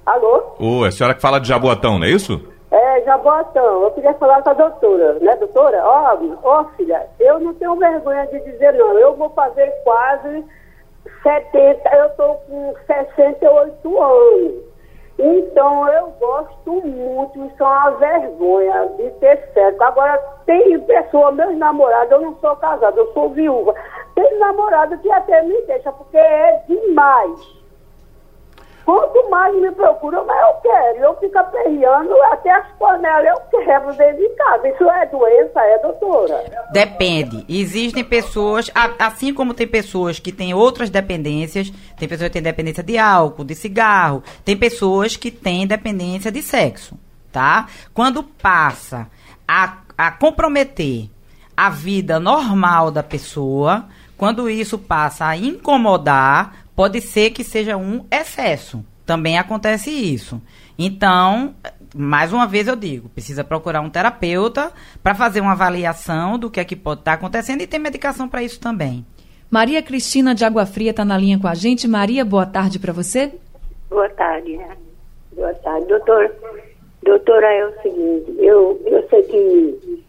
Alô? 0.06 0.56
Ô, 0.60 0.86
é 0.86 0.90
a 0.90 0.92
senhora 0.92 1.16
que 1.16 1.22
fala 1.22 1.40
de 1.40 1.48
Jaboatão, 1.48 1.98
não 1.98 2.06
é 2.06 2.10
isso? 2.10 2.46
É, 2.70 3.02
Jaboatão. 3.06 3.84
Eu 3.84 3.92
queria 3.92 4.14
falar 4.16 4.42
com 4.42 4.50
a 4.50 4.54
doutora, 4.54 5.14
né, 5.22 5.34
doutora? 5.38 5.82
Ó, 5.86 6.18
oh, 6.22 6.38
ó, 6.44 6.62
oh, 6.62 6.66
filha, 6.76 7.08
eu 7.18 7.40
não 7.40 7.54
tenho 7.54 7.78
vergonha 7.78 8.28
de 8.28 8.42
dizer 8.42 8.74
não. 8.74 9.00
Eu 9.00 9.16
vou 9.16 9.30
fazer 9.30 9.72
quase 9.86 10.44
70, 11.24 11.96
eu 11.96 12.08
estou 12.08 12.36
com 12.46 12.76
68 12.86 14.04
anos. 14.04 14.67
Então 15.20 15.90
eu 15.90 16.08
gosto 16.20 16.72
muito, 16.86 17.46
isso 17.46 17.64
é 17.64 17.66
uma 17.66 17.92
vergonha 17.92 18.88
de 18.98 19.10
ter 19.20 19.52
certo. 19.54 19.82
Agora, 19.82 20.18
tem 20.46 20.80
pessoa, 20.82 21.32
meus 21.32 21.58
namorados, 21.58 22.12
eu 22.12 22.22
não 22.22 22.36
sou 22.36 22.56
casada, 22.58 23.00
eu 23.00 23.12
sou 23.14 23.30
viúva. 23.30 23.74
Tem 24.14 24.38
namorado 24.38 24.98
que 25.00 25.12
até 25.12 25.42
me 25.42 25.60
deixa, 25.64 25.92
porque 25.92 26.18
é 26.18 26.62
demais. 26.68 27.57
Quanto 28.88 29.30
mais 29.30 29.54
me 29.54 29.70
procuram, 29.72 30.26
mais 30.26 30.42
eu 30.48 30.62
quero. 30.62 31.00
Eu 31.00 31.18
fico 31.18 31.38
aperreando, 31.38 32.14
até 32.32 32.50
as 32.50 32.68
panelas 32.80 33.26
eu 33.28 33.60
quebro 33.60 33.94
dentro 33.94 34.16
de 34.16 34.30
casa. 34.30 34.70
Isso 34.70 34.90
é 34.90 35.06
doença, 35.08 35.60
é, 35.60 35.78
doutora? 35.80 36.68
Depende. 36.72 37.44
Existem 37.50 38.02
pessoas, 38.02 38.72
assim 38.98 39.34
como 39.34 39.54
tem 39.54 39.68
pessoas 39.68 40.20
que 40.20 40.32
têm 40.32 40.54
outras 40.54 40.90
dependências, 40.90 41.70
tem 42.00 42.08
pessoas 42.08 42.30
que 42.30 42.36
têm 42.36 42.42
dependência 42.42 42.82
de 42.82 42.98
álcool, 42.98 43.44
de 43.44 43.56
cigarro, 43.56 44.24
tem 44.46 44.56
pessoas 44.56 45.18
que 45.18 45.32
têm 45.32 45.68
dependência 45.68 46.32
de 46.32 46.42
sexo, 46.42 46.98
tá? 47.30 47.68
Quando 47.94 48.24
passa 48.24 49.10
a, 49.46 49.80
a 49.98 50.12
comprometer 50.12 51.10
a 51.58 51.70
vida 51.70 52.22
normal 52.22 52.90
da 52.90 53.04
pessoa, 53.04 53.84
quando 54.16 54.50
isso 54.50 54.80
passa 54.80 55.26
a 55.26 55.36
incomodar, 55.36 56.67
pode 56.78 57.02
ser 57.02 57.32
que 57.32 57.44
seja 57.44 57.76
um 57.76 58.06
excesso. 58.12 58.86
Também 59.04 59.40
acontece 59.40 59.90
isso. 59.90 60.40
Então, 60.78 61.56
mais 61.96 62.32
uma 62.32 62.46
vez 62.46 62.68
eu 62.68 62.76
digo, 62.76 63.10
precisa 63.10 63.44
procurar 63.44 63.82
um 63.82 63.90
terapeuta 63.90 64.72
para 65.02 65.16
fazer 65.16 65.42
uma 65.42 65.54
avaliação 65.54 66.38
do 66.38 66.52
que 66.52 66.60
é 66.60 66.64
que 66.64 66.76
pode 66.76 67.02
estar 67.02 67.14
tá 67.14 67.18
acontecendo 67.18 67.62
e 67.62 67.68
tem 67.68 67.80
medicação 67.80 68.30
para 68.30 68.44
isso 68.44 68.60
também. 68.60 69.04
Maria 69.50 69.82
Cristina 69.82 70.36
de 70.36 70.46
Água 70.46 70.68
Fria 70.68 70.92
está 70.92 71.04
na 71.04 71.18
linha 71.18 71.40
com 71.40 71.48
a 71.48 71.56
gente. 71.56 71.88
Maria, 71.88 72.24
boa 72.24 72.46
tarde 72.46 72.78
para 72.78 72.94
você. 72.94 73.34
Boa 73.90 74.10
tarde. 74.10 74.60
Boa 75.32 75.54
tarde. 75.56 75.88
Doutor, 75.88 76.32
doutora, 77.02 77.48
é 77.48 77.66
o 77.66 77.82
seguinte, 77.82 78.36
eu, 78.38 78.80
eu 78.86 79.08
sei 79.10 79.24
que 79.24 80.06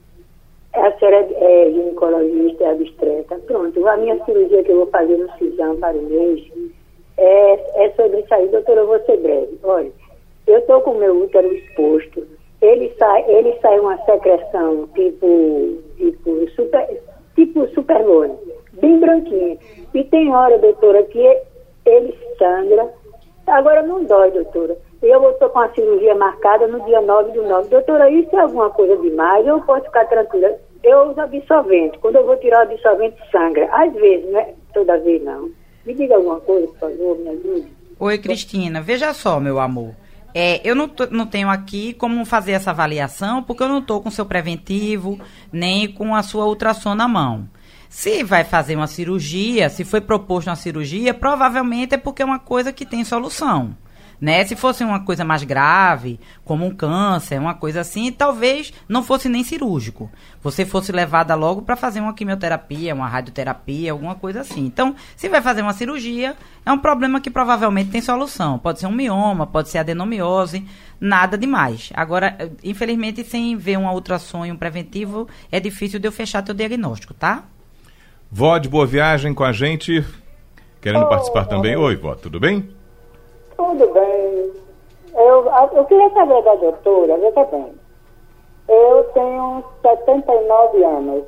a 0.86 0.98
senhora 0.98 1.28
é 1.34 1.70
ginecologista, 1.70 2.64
é 2.64 2.70
abstreta. 2.70 3.38
Pronto, 3.46 3.86
a 3.86 3.96
minha 3.96 4.24
cirurgia 4.24 4.62
que 4.62 4.72
eu 4.72 4.76
vou 4.76 4.86
fazer 4.86 5.16
no 5.16 5.30
CISAM 5.38 5.76
para 5.76 5.96
o 5.96 6.02
mês 6.02 6.46
é, 7.16 7.84
é 7.84 7.90
sobre 7.90 8.20
isso 8.20 8.34
aí. 8.34 8.48
Doutora, 8.48 8.80
eu 8.80 8.86
vou 8.86 9.00
ser 9.00 9.16
breve. 9.18 9.58
Olha, 9.62 9.90
eu 10.46 10.58
estou 10.58 10.80
com 10.80 10.92
o 10.92 10.98
meu 10.98 11.22
útero 11.22 11.52
exposto. 11.52 12.26
Ele 12.60 12.92
sai, 12.98 13.24
ele 13.28 13.56
sai 13.60 13.78
uma 13.78 13.96
secreção 14.04 14.88
tipo, 14.94 15.78
tipo 15.96 16.50
super, 16.50 17.00
tipo 17.34 17.68
superlone, 17.68 18.36
bem 18.72 18.98
branquinha. 18.98 19.58
E 19.94 20.04
tem 20.04 20.34
hora, 20.34 20.58
doutora, 20.58 21.02
que 21.04 21.18
ele 21.86 22.14
sangra. 22.38 22.88
Agora 23.46 23.82
não 23.82 24.04
dói, 24.04 24.30
doutora. 24.30 24.76
Eu 25.00 25.30
estou 25.30 25.48
com 25.50 25.60
a 25.60 25.68
cirurgia 25.70 26.14
marcada 26.16 26.66
no 26.66 26.80
dia 26.80 27.00
9 27.00 27.30
do 27.32 27.42
9. 27.44 27.68
Doutora, 27.68 28.10
isso 28.10 28.34
é 28.34 28.40
alguma 28.40 28.70
coisa 28.70 28.96
demais? 28.96 29.46
Eu 29.46 29.60
posso 29.62 29.84
ficar 29.84 30.06
tranquila? 30.06 30.58
Eu 30.82 31.10
uso 31.10 31.20
absorvente. 31.20 31.98
Quando 31.98 32.16
eu 32.16 32.26
vou 32.26 32.36
tirar 32.36 32.66
o 32.66 32.72
absorvente, 32.72 33.16
sangra. 33.30 33.68
Às 33.72 33.92
vezes, 33.94 34.30
né? 34.30 34.54
Toda 34.72 34.98
vez 34.98 35.22
não. 35.22 35.50
Me 35.84 35.94
diga 35.94 36.16
alguma 36.16 36.40
coisa, 36.40 36.66
por 36.68 36.78
favor, 36.78 37.18
me 37.18 37.28
ajude. 37.30 37.68
Oi, 37.98 38.18
Cristina. 38.18 38.80
Veja 38.80 39.12
só, 39.12 39.40
meu 39.40 39.58
amor. 39.58 39.94
É, 40.34 40.60
eu 40.68 40.74
não, 40.74 40.90
não 41.10 41.26
tenho 41.26 41.48
aqui 41.48 41.94
como 41.94 42.24
fazer 42.24 42.52
essa 42.52 42.70
avaliação, 42.70 43.42
porque 43.42 43.62
eu 43.62 43.68
não 43.68 43.78
estou 43.78 44.00
com 44.00 44.10
seu 44.10 44.26
preventivo, 44.26 45.18
nem 45.50 45.90
com 45.90 46.14
a 46.14 46.22
sua 46.22 46.46
ultrassom 46.46 46.94
na 46.94 47.08
mão. 47.08 47.48
Se 47.88 48.22
vai 48.22 48.44
fazer 48.44 48.76
uma 48.76 48.86
cirurgia, 48.86 49.70
se 49.70 49.84
foi 49.84 50.00
proposto 50.00 50.48
uma 50.48 50.56
cirurgia, 50.56 51.14
provavelmente 51.14 51.94
é 51.94 51.98
porque 51.98 52.22
é 52.22 52.24
uma 52.24 52.38
coisa 52.38 52.72
que 52.72 52.84
tem 52.84 53.02
solução 53.02 53.74
né? 54.20 54.44
Se 54.44 54.56
fosse 54.56 54.82
uma 54.82 55.00
coisa 55.00 55.24
mais 55.24 55.44
grave, 55.44 56.18
como 56.44 56.66
um 56.66 56.74
câncer, 56.74 57.38
uma 57.38 57.54
coisa 57.54 57.80
assim, 57.80 58.10
talvez 58.10 58.72
não 58.88 59.02
fosse 59.02 59.28
nem 59.28 59.44
cirúrgico. 59.44 60.10
Você 60.42 60.64
fosse 60.64 60.92
levada 60.92 61.34
logo 61.34 61.62
para 61.62 61.76
fazer 61.76 62.00
uma 62.00 62.14
quimioterapia, 62.14 62.94
uma 62.94 63.08
radioterapia, 63.08 63.92
alguma 63.92 64.14
coisa 64.14 64.40
assim. 64.40 64.64
Então, 64.66 64.94
se 65.16 65.28
vai 65.28 65.40
fazer 65.40 65.62
uma 65.62 65.72
cirurgia, 65.72 66.36
é 66.64 66.72
um 66.72 66.78
problema 66.78 67.20
que 67.20 67.30
provavelmente 67.30 67.90
tem 67.90 68.00
solução. 68.00 68.58
Pode 68.58 68.80
ser 68.80 68.86
um 68.86 68.92
mioma, 68.92 69.46
pode 69.46 69.68
ser 69.68 69.78
adenomiose, 69.78 70.66
nada 71.00 71.38
demais. 71.38 71.90
Agora, 71.94 72.50
infelizmente, 72.62 73.24
sem 73.24 73.56
ver 73.56 73.78
uma 73.78 73.92
ultrassom 73.92 74.44
e 74.44 74.52
um 74.52 74.56
preventivo, 74.56 75.28
é 75.50 75.60
difícil 75.60 75.98
de 75.98 76.08
eu 76.08 76.12
fechar 76.12 76.42
teu 76.42 76.54
diagnóstico, 76.54 77.14
tá? 77.14 77.44
Vó 78.30 78.58
de 78.58 78.68
boa 78.68 78.86
viagem 78.86 79.32
com 79.32 79.44
a 79.44 79.52
gente, 79.52 80.04
querendo 80.82 81.04
oh, 81.04 81.08
participar 81.08 81.46
também. 81.46 81.74
Oi, 81.76 81.96
vó, 81.96 82.14
tudo 82.14 82.38
bem? 82.38 82.77
Tudo 83.58 83.92
bem. 83.92 84.52
Eu, 85.14 85.46
eu 85.72 85.84
queria 85.86 86.08
saber 86.10 86.42
da 86.44 86.54
doutora, 86.54 87.18
veja 87.18 87.44
bem. 87.46 87.74
Eu 88.68 89.02
tenho 89.12 89.64
79 89.82 90.84
anos. 90.84 91.24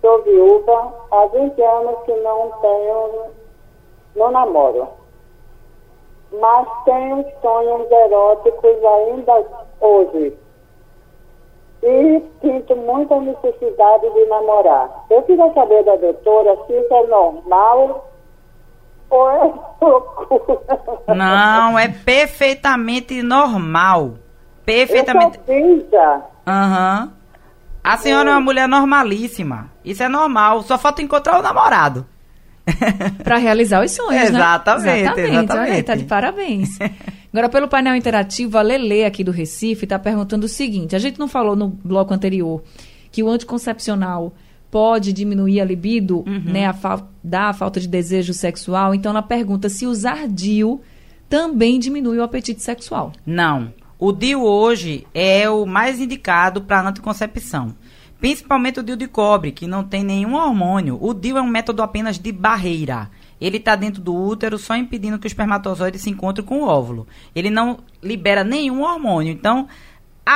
Sou 0.00 0.22
viúva 0.22 0.92
há 1.12 1.26
20 1.26 1.62
anos 1.62 2.02
que 2.04 2.12
não 2.16 2.50
tenho, 2.60 3.30
não 4.16 4.30
namoro. 4.32 4.88
Mas 6.32 6.66
tenho 6.84 7.24
sonhos 7.40 7.88
eróticos 7.90 8.84
ainda 8.84 9.46
hoje. 9.80 10.36
E 11.84 12.22
sinto 12.40 12.74
muita 12.74 13.20
necessidade 13.20 14.10
de 14.10 14.26
namorar. 14.26 15.04
Eu 15.08 15.22
queria 15.22 15.52
saber 15.52 15.84
da 15.84 15.94
doutora 15.94 16.58
se 16.66 16.72
isso 16.72 16.92
é 16.92 17.06
normal 17.06 18.09
ou 19.10 19.30
é 19.30 19.52
loucura. 19.80 21.14
Não, 21.14 21.78
é 21.78 21.88
perfeitamente 21.88 23.22
normal. 23.22 24.14
Perfeitamente. 24.64 25.40
Aham. 26.46 27.12
A 27.82 27.96
senhora 27.96 28.30
é 28.30 28.32
uma 28.34 28.40
mulher 28.40 28.68
normalíssima. 28.68 29.70
Isso 29.84 30.02
é 30.02 30.08
normal. 30.08 30.62
Só 30.62 30.78
falta 30.78 31.02
encontrar 31.02 31.38
o 31.38 31.42
namorado. 31.42 32.06
Para 33.24 33.38
realizar 33.38 33.82
os 33.82 33.90
sonhos, 33.90 34.22
exatamente, 34.22 34.86
né? 34.86 35.00
Exatamente. 35.00 35.30
Exatamente. 35.30 35.72
Olha, 35.72 35.82
tá 35.82 35.94
de 35.94 36.04
parabéns. 36.04 36.78
Agora, 37.32 37.48
pelo 37.48 37.68
painel 37.68 37.96
interativo, 37.96 38.58
a 38.58 38.62
Lele 38.62 39.04
aqui 39.04 39.24
do 39.24 39.30
Recife 39.30 39.84
está 39.84 39.98
perguntando 39.98 40.44
o 40.44 40.48
seguinte: 40.48 40.94
a 40.94 40.98
gente 40.98 41.18
não 41.18 41.26
falou 41.26 41.56
no 41.56 41.68
bloco 41.68 42.12
anterior 42.12 42.62
que 43.10 43.22
o 43.22 43.28
anticoncepcional 43.28 44.32
pode 44.70 45.12
diminuir 45.12 45.60
a 45.60 45.64
libido, 45.64 46.18
Uhum. 46.26 46.42
né, 46.44 46.66
a 46.66 46.72
fal 46.72 47.10
dar 47.22 47.48
a 47.48 47.52
falta 47.52 47.80
de 47.80 47.88
desejo 47.88 48.32
sexual. 48.32 48.94
Então, 48.94 49.10
ela 49.10 49.22
pergunta 49.22 49.68
se 49.68 49.86
usar 49.86 50.26
DIU 50.28 50.80
também 51.28 51.78
diminui 51.78 52.18
o 52.18 52.22
apetite 52.22 52.62
sexual. 52.62 53.12
Não. 53.26 53.72
O 53.98 54.12
DIU 54.12 54.42
hoje 54.42 55.06
é 55.14 55.48
o 55.50 55.66
mais 55.66 56.00
indicado 56.00 56.62
para 56.62 56.88
anticoncepção. 56.88 57.74
Principalmente 58.18 58.80
o 58.80 58.82
DIU 58.82 58.96
de 58.96 59.06
cobre, 59.06 59.52
que 59.52 59.66
não 59.66 59.82
tem 59.84 60.02
nenhum 60.04 60.34
hormônio. 60.34 60.98
O 61.00 61.12
DIU 61.14 61.38
é 61.38 61.42
um 61.42 61.46
método 61.48 61.82
apenas 61.82 62.18
de 62.18 62.32
barreira. 62.32 63.10
Ele 63.40 63.56
está 63.56 63.74
dentro 63.76 64.02
do 64.02 64.14
útero, 64.14 64.58
só 64.58 64.76
impedindo 64.76 65.18
que 65.18 65.26
o 65.26 65.28
espermatozoide 65.28 65.98
se 65.98 66.10
encontre 66.10 66.42
com 66.42 66.60
o 66.60 66.66
óvulo. 66.66 67.06
Ele 67.34 67.48
não 67.48 67.78
libera 68.02 68.44
nenhum 68.44 68.82
hormônio. 68.82 69.32
Então, 69.32 69.66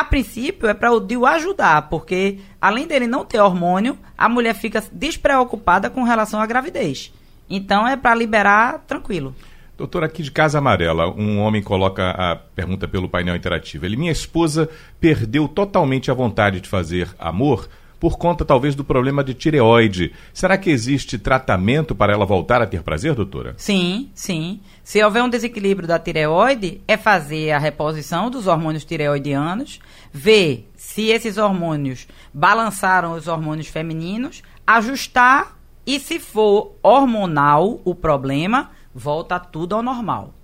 a 0.00 0.02
princípio, 0.02 0.68
é 0.68 0.74
para 0.74 0.90
o 0.90 0.98
DIU 0.98 1.24
ajudar, 1.24 1.88
porque 1.88 2.40
além 2.60 2.84
dele 2.84 3.06
não 3.06 3.24
ter 3.24 3.38
hormônio, 3.38 3.96
a 4.18 4.28
mulher 4.28 4.52
fica 4.52 4.82
despreocupada 4.90 5.88
com 5.88 6.02
relação 6.02 6.40
à 6.40 6.46
gravidez. 6.46 7.12
Então, 7.48 7.86
é 7.86 7.96
para 7.96 8.12
liberar 8.12 8.82
tranquilo. 8.88 9.32
Doutor, 9.78 10.02
aqui 10.02 10.24
de 10.24 10.32
Casa 10.32 10.58
Amarela, 10.58 11.08
um 11.08 11.38
homem 11.38 11.62
coloca 11.62 12.10
a 12.10 12.34
pergunta 12.34 12.88
pelo 12.88 13.08
painel 13.08 13.36
interativo. 13.36 13.86
Ele, 13.86 13.96
minha 13.96 14.10
esposa 14.10 14.68
perdeu 14.98 15.46
totalmente 15.46 16.10
a 16.10 16.14
vontade 16.14 16.60
de 16.60 16.68
fazer 16.68 17.08
amor 17.16 17.68
por 18.04 18.18
conta 18.18 18.44
talvez 18.44 18.74
do 18.74 18.84
problema 18.84 19.24
de 19.24 19.32
tireoide. 19.32 20.12
Será 20.34 20.58
que 20.58 20.68
existe 20.68 21.18
tratamento 21.18 21.94
para 21.94 22.12
ela 22.12 22.26
voltar 22.26 22.60
a 22.60 22.66
ter 22.66 22.82
prazer, 22.82 23.14
doutora? 23.14 23.54
Sim, 23.56 24.10
sim. 24.14 24.60
Se 24.82 25.02
houver 25.02 25.22
um 25.22 25.28
desequilíbrio 25.30 25.88
da 25.88 25.98
tireoide, 25.98 26.82
é 26.86 26.98
fazer 26.98 27.52
a 27.52 27.58
reposição 27.58 28.28
dos 28.28 28.46
hormônios 28.46 28.84
tireoidianos, 28.84 29.80
ver 30.12 30.68
se 30.76 31.06
esses 31.06 31.38
hormônios 31.38 32.06
balançaram 32.30 33.14
os 33.14 33.26
hormônios 33.26 33.68
femininos, 33.68 34.42
ajustar 34.66 35.56
e 35.86 35.98
se 35.98 36.20
for 36.20 36.74
hormonal 36.82 37.80
o 37.86 37.94
problema, 37.94 38.70
volta 38.94 39.40
tudo 39.40 39.76
ao 39.76 39.82
normal. 39.82 40.34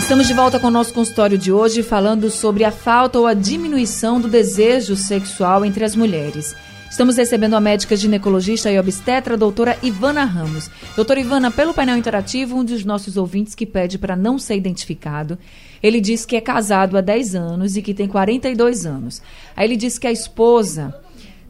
Estamos 0.00 0.26
de 0.26 0.34
volta 0.34 0.58
com 0.58 0.66
o 0.66 0.70
nosso 0.70 0.92
consultório 0.92 1.38
de 1.38 1.52
hoje 1.52 1.84
falando 1.84 2.28
sobre 2.28 2.64
a 2.64 2.72
falta 2.72 3.20
ou 3.20 3.26
a 3.28 3.34
diminuição 3.34 4.20
do 4.20 4.26
desejo 4.26 4.96
sexual 4.96 5.64
entre 5.64 5.84
as 5.84 5.94
mulheres. 5.94 6.56
Estamos 6.90 7.16
recebendo 7.16 7.54
a 7.54 7.60
médica 7.60 7.94
ginecologista 7.94 8.70
e 8.70 8.78
obstetra, 8.78 9.36
doutora 9.36 9.78
Ivana 9.82 10.24
Ramos. 10.24 10.70
Doutora 10.96 11.20
Ivana, 11.20 11.50
pelo 11.50 11.74
painel 11.74 11.98
interativo, 11.98 12.56
um 12.56 12.64
dos 12.64 12.84
nossos 12.84 13.16
ouvintes 13.16 13.54
que 13.54 13.66
pede 13.66 13.98
para 13.98 14.16
não 14.16 14.38
ser 14.38 14.56
identificado, 14.56 15.38
ele 15.82 16.00
diz 16.00 16.24
que 16.24 16.34
é 16.34 16.40
casado 16.40 16.96
há 16.96 17.00
10 17.00 17.34
anos 17.34 17.76
e 17.76 17.82
que 17.82 17.92
tem 17.92 18.08
42 18.08 18.86
anos. 18.86 19.22
Aí 19.54 19.66
ele 19.66 19.76
diz 19.76 19.98
que 19.98 20.06
a 20.06 20.12
esposa 20.12 20.94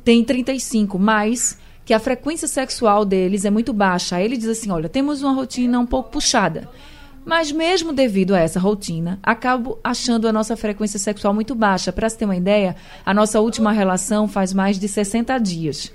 tem 0.05 0.25
35, 0.25 0.99
mas 0.99 1.57
que 1.85 1.95
a 1.95 2.01
frequência 2.01 2.49
sexual 2.49 3.05
deles 3.05 3.45
é 3.45 3.51
muito 3.51 3.73
baixa. 3.73 4.17
Aí 4.17 4.25
ele 4.25 4.37
diz 4.37 4.49
assim: 4.49 4.71
olha, 4.71 4.89
temos 4.89 5.23
uma 5.23 5.33
rotina 5.33 5.79
um 5.79 5.87
pouco 5.87 6.11
puxada. 6.11 6.69
Mas 7.29 7.53
mesmo 7.53 7.93
devido 7.93 8.35
a 8.35 8.39
essa 8.39 8.59
rotina, 8.59 9.19
acabo 9.23 9.79
achando 9.85 10.27
a 10.27 10.33
nossa 10.33 10.57
frequência 10.57 10.99
sexual 10.99 11.35
muito 11.35 11.55
baixa. 11.55 11.93
Para 11.93 12.09
você 12.09 12.17
ter 12.17 12.25
uma 12.25 12.35
ideia, 12.35 12.75
a 13.05 13.13
nossa 13.13 13.39
última 13.39 13.71
relação 13.71 14.27
faz 14.27 14.55
mais 14.55 14.79
de 14.79 14.89
60 14.89 15.37
dias. 15.37 15.93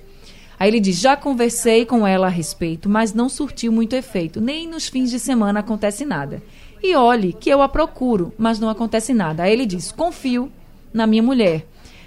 Aí 0.59 0.69
ele 0.69 0.79
diz: 0.79 0.99
já 0.99 1.17
conversei 1.17 1.87
com 1.87 2.05
ela 2.05 2.27
a 2.27 2.29
respeito, 2.29 2.87
mas 2.87 3.15
não 3.15 3.29
surtiu 3.29 3.71
muito 3.71 3.95
efeito. 3.95 4.39
Nem 4.39 4.67
nos 4.67 4.87
fins 4.87 5.09
de 5.09 5.17
semana 5.17 5.61
acontece 5.61 6.05
nada. 6.05 6.39
E 6.83 6.95
olhe 6.95 7.33
que 7.33 7.49
eu 7.49 7.63
a 7.63 7.67
procuro, 7.67 8.31
mas 8.37 8.59
não 8.59 8.69
acontece 8.69 9.11
nada. 9.11 9.41
Aí 9.41 9.53
ele 9.53 9.65
diz: 9.65 9.91
confio 9.91 10.51
na 10.93 11.07
minha 11.07 11.23
mulher, 11.23 11.65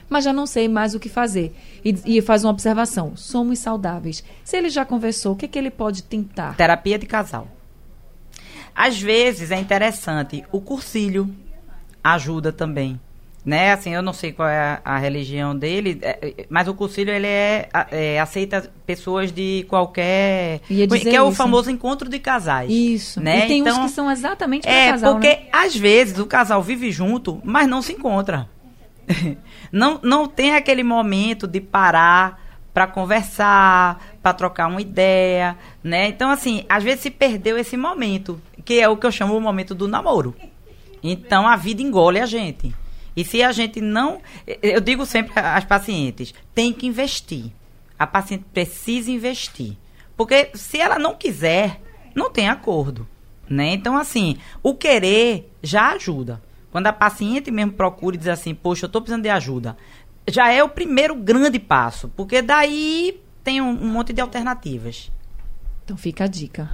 mas 0.09 0.23
já 0.23 0.33
não 0.33 0.47
sei 0.47 0.69
mais 0.69 0.95
o 0.95 1.01
que 1.01 1.09
fazer. 1.09 1.53
E, 1.85 2.19
e 2.19 2.23
faz 2.23 2.45
uma 2.45 2.53
observação: 2.53 3.17
somos 3.17 3.59
saudáveis. 3.59 4.23
Se 4.45 4.57
ele 4.57 4.71
já 4.71 4.85
conversou, 4.85 5.33
o 5.33 5.37
que, 5.37 5.49
que 5.49 5.59
ele 5.59 5.71
pode 5.73 6.05
tentar? 6.05 6.57
Terapia 6.57 6.97
de 6.97 7.07
casal. 7.07 7.56
Às 8.77 9.01
vezes 9.01 9.51
é 9.51 9.59
interessante, 9.59 10.45
o 10.53 10.61
cursilho 10.61 11.35
ajuda 12.05 12.53
também. 12.53 13.01
Né? 13.43 13.73
Assim, 13.73 13.95
eu 13.95 14.03
não 14.03 14.13
sei 14.13 14.33
qual 14.33 14.49
é 14.49 14.59
a, 14.59 14.81
a 14.85 14.99
religião 14.99 15.57
dele, 15.57 16.01
é, 16.03 16.19
é, 16.21 16.47
mas 16.51 16.67
o 16.67 16.75
cursilho 16.75 17.11
ele 17.13 17.29
é, 17.29 17.69
é, 17.93 18.21
aceita 18.21 18.71
pessoas 18.85 19.31
de 19.33 19.65
qualquer. 19.69 20.59
Que 20.67 20.83
é 20.83 21.23
o 21.23 21.29
isso. 21.29 21.37
famoso 21.37 21.71
encontro 21.71 22.09
de 22.09 22.19
casais. 22.19 22.69
Isso. 22.71 23.21
Né? 23.21 23.45
E 23.45 23.49
tem 23.49 23.61
então, 23.61 23.79
uns 23.79 23.87
que 23.87 23.95
são 23.95 24.11
exatamente 24.11 24.63
para 24.65 24.73
É, 24.73 24.91
casal, 24.91 25.13
porque 25.13 25.29
né? 25.29 25.47
às 25.53 25.77
vezes 25.77 26.19
o 26.19 26.27
casal 26.27 26.61
vive 26.61 26.91
junto, 26.91 27.41
mas 27.45 27.69
não 27.69 27.81
se 27.81 27.93
encontra. 27.93 28.49
não, 29.71 30.01
não 30.03 30.27
tem 30.27 30.55
aquele 30.55 30.83
momento 30.83 31.47
de 31.47 31.61
parar 31.61 32.46
para 32.77 32.87
conversar, 32.87 34.19
para 34.23 34.35
trocar 34.35 34.67
uma 34.67 34.83
ideia, 34.83 35.57
né? 35.83 36.09
Então, 36.09 36.29
assim, 36.29 36.67
às 36.69 36.85
vezes 36.85 37.01
se 37.01 37.11
perdeu 37.11 37.57
esse 37.57 37.75
momento, 37.75 38.39
que 38.67 38.79
é 38.79 38.87
o 38.87 38.99
que 38.99 39.07
eu 39.07 39.11
chamo 39.11 39.35
o 39.35 39.41
momento 39.41 39.75
do 39.75 39.89
namoro. 39.89 40.37
Então, 41.03 41.49
a 41.49 41.57
vida 41.57 41.81
engole 41.81 42.21
a 42.21 42.27
gente. 42.27 42.75
E 43.17 43.25
se 43.25 43.43
a 43.43 43.51
gente 43.51 43.81
não. 43.81 44.21
Eu 44.63 44.83
digo 44.83 45.07
sempre 45.07 45.33
às 45.41 45.65
pacientes: 45.65 46.35
tem 46.55 46.71
que 46.71 46.87
investir. 46.87 47.51
A 47.99 48.07
paciente 48.07 48.45
precisa 48.53 49.11
investir. 49.11 49.79
Porque 50.15 50.51
se 50.53 50.79
ela 50.79 50.99
não 50.99 51.15
quiser, 51.15 51.81
não 52.15 52.31
tem 52.31 52.47
acordo. 52.47 53.09
Né? 53.49 53.73
Então, 53.73 53.97
assim, 53.97 54.37
o 54.63 54.75
querer 54.75 55.51
já 55.63 55.93
ajuda. 55.93 56.43
Quando 56.71 56.89
a 56.89 56.93
paciente 56.93 57.51
mesmo 57.51 57.73
procura 57.73 58.17
e 58.17 58.19
diz 58.19 58.29
assim: 58.29 58.55
Poxa, 58.55 58.85
eu 58.85 58.89
estou 58.89 59.01
precisando 59.01 59.23
de 59.23 59.31
ajuda, 59.31 59.79
já 60.29 60.53
é 60.53 60.63
o 60.63 60.69
primeiro 60.69 61.15
grande 61.15 61.59
passo. 61.59 62.09
Porque 62.17 62.43
daí 62.43 63.21
tem 63.45 63.61
um, 63.61 63.71
um 63.71 63.89
monte 63.89 64.13
de 64.13 64.21
alternativas. 64.21 65.11
Então 65.85 65.97
fica 65.97 66.25
a 66.25 66.27
dica. 66.27 66.69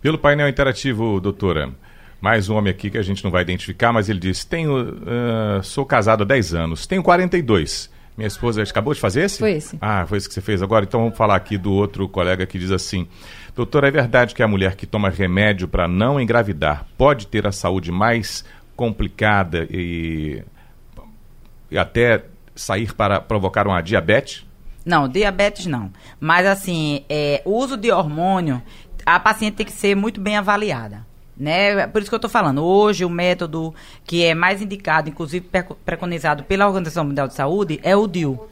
Pelo 0.00 0.18
painel 0.18 0.48
interativo, 0.48 1.20
doutora, 1.20 1.72
mais 2.20 2.48
um 2.48 2.56
homem 2.56 2.70
aqui 2.70 2.90
que 2.90 2.98
a 2.98 3.02
gente 3.02 3.22
não 3.22 3.30
vai 3.30 3.42
identificar, 3.42 3.92
mas 3.92 4.08
ele 4.08 4.18
diz: 4.18 4.44
tenho, 4.44 4.96
ah, 5.06 5.62
sou 5.62 5.84
casado 5.84 6.22
há 6.22 6.26
10 6.26 6.54
anos, 6.54 6.86
tenho 6.86 7.02
42. 7.02 7.90
Minha 8.16 8.26
esposa 8.26 8.60
acabou 8.60 8.92
de 8.92 8.98
fazer 8.98 9.22
esse? 9.22 9.38
Foi 9.38 9.52
esse. 9.52 9.78
Ah, 9.80 10.04
foi 10.04 10.18
esse 10.18 10.26
que 10.26 10.34
você 10.34 10.40
fez 10.40 10.60
agora. 10.60 10.84
Então 10.84 11.00
vamos 11.00 11.16
falar 11.16 11.36
aqui 11.36 11.56
do 11.56 11.72
outro 11.72 12.08
colega 12.08 12.44
que 12.46 12.58
diz 12.58 12.72
assim: 12.72 13.06
Doutora, 13.54 13.86
é 13.86 13.90
verdade 13.92 14.34
que 14.34 14.42
a 14.42 14.48
mulher 14.48 14.74
que 14.74 14.86
toma 14.86 15.08
remédio 15.08 15.68
para 15.68 15.86
não 15.86 16.20
engravidar 16.20 16.84
pode 16.96 17.28
ter 17.28 17.46
a 17.46 17.52
saúde 17.52 17.92
mais 17.92 18.44
complicada 18.74 19.68
e, 19.70 20.42
e 21.70 21.78
até 21.78 22.24
sair 22.58 22.94
para 22.94 23.20
provocar 23.20 23.66
uma 23.66 23.80
diabetes? 23.80 24.44
Não, 24.84 25.08
diabetes 25.08 25.66
não. 25.66 25.90
Mas 26.18 26.46
assim, 26.46 27.04
é, 27.08 27.42
o 27.44 27.52
uso 27.56 27.76
de 27.76 27.90
hormônio, 27.90 28.62
a 29.04 29.18
paciente 29.20 29.54
tem 29.54 29.66
que 29.66 29.72
ser 29.72 29.94
muito 29.94 30.20
bem 30.20 30.36
avaliada. 30.36 31.06
Né? 31.36 31.86
Por 31.86 32.00
isso 32.00 32.10
que 32.10 32.14
eu 32.14 32.18
estou 32.18 32.30
falando, 32.30 32.64
hoje 32.64 33.04
o 33.04 33.10
método 33.10 33.72
que 34.04 34.24
é 34.24 34.34
mais 34.34 34.60
indicado, 34.60 35.08
inclusive 35.08 35.46
preco- 35.46 35.76
preconizado 35.84 36.42
pela 36.42 36.66
Organização 36.66 37.04
Mundial 37.04 37.28
de 37.28 37.34
Saúde, 37.34 37.78
é 37.84 37.94
o 37.94 38.08
DIU. 38.08 38.48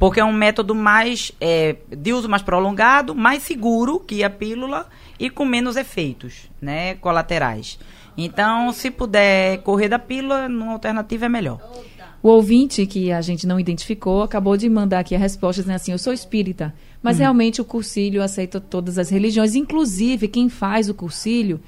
Porque 0.00 0.18
é 0.20 0.24
um 0.24 0.32
método 0.32 0.74
mais 0.74 1.30
é, 1.40 1.76
de 1.88 2.12
uso 2.12 2.28
mais 2.28 2.42
prolongado, 2.42 3.14
mais 3.14 3.42
seguro 3.44 4.00
que 4.00 4.24
a 4.24 4.28
pílula 4.28 4.86
e 5.18 5.30
com 5.30 5.44
menos 5.44 5.76
efeitos 5.76 6.50
né, 6.60 6.94
colaterais. 6.96 7.78
Então, 8.18 8.72
se 8.72 8.90
puder 8.90 9.58
correr 9.58 9.88
da 9.88 9.98
pílula, 9.98 10.48
numa 10.48 10.72
alternativa 10.72 11.26
é 11.26 11.28
melhor. 11.28 11.60
O 12.26 12.28
ouvinte 12.30 12.84
que 12.86 13.12
a 13.12 13.20
gente 13.20 13.46
não 13.46 13.60
identificou 13.60 14.20
acabou 14.20 14.56
de 14.56 14.68
mandar 14.68 14.98
aqui 14.98 15.14
a 15.14 15.18
resposta 15.18 15.62
dizendo 15.62 15.76
assim: 15.76 15.92
Eu 15.92 15.98
sou 15.98 16.12
espírita. 16.12 16.74
Mas 17.00 17.20
realmente 17.20 17.60
o 17.60 17.64
cursilho 17.64 18.20
aceita 18.20 18.60
todas 18.60 18.98
as 18.98 19.10
religiões, 19.10 19.54
inclusive 19.54 20.26
quem 20.26 20.48
faz 20.48 20.88
o 20.88 20.94
cursilho, 20.94 21.60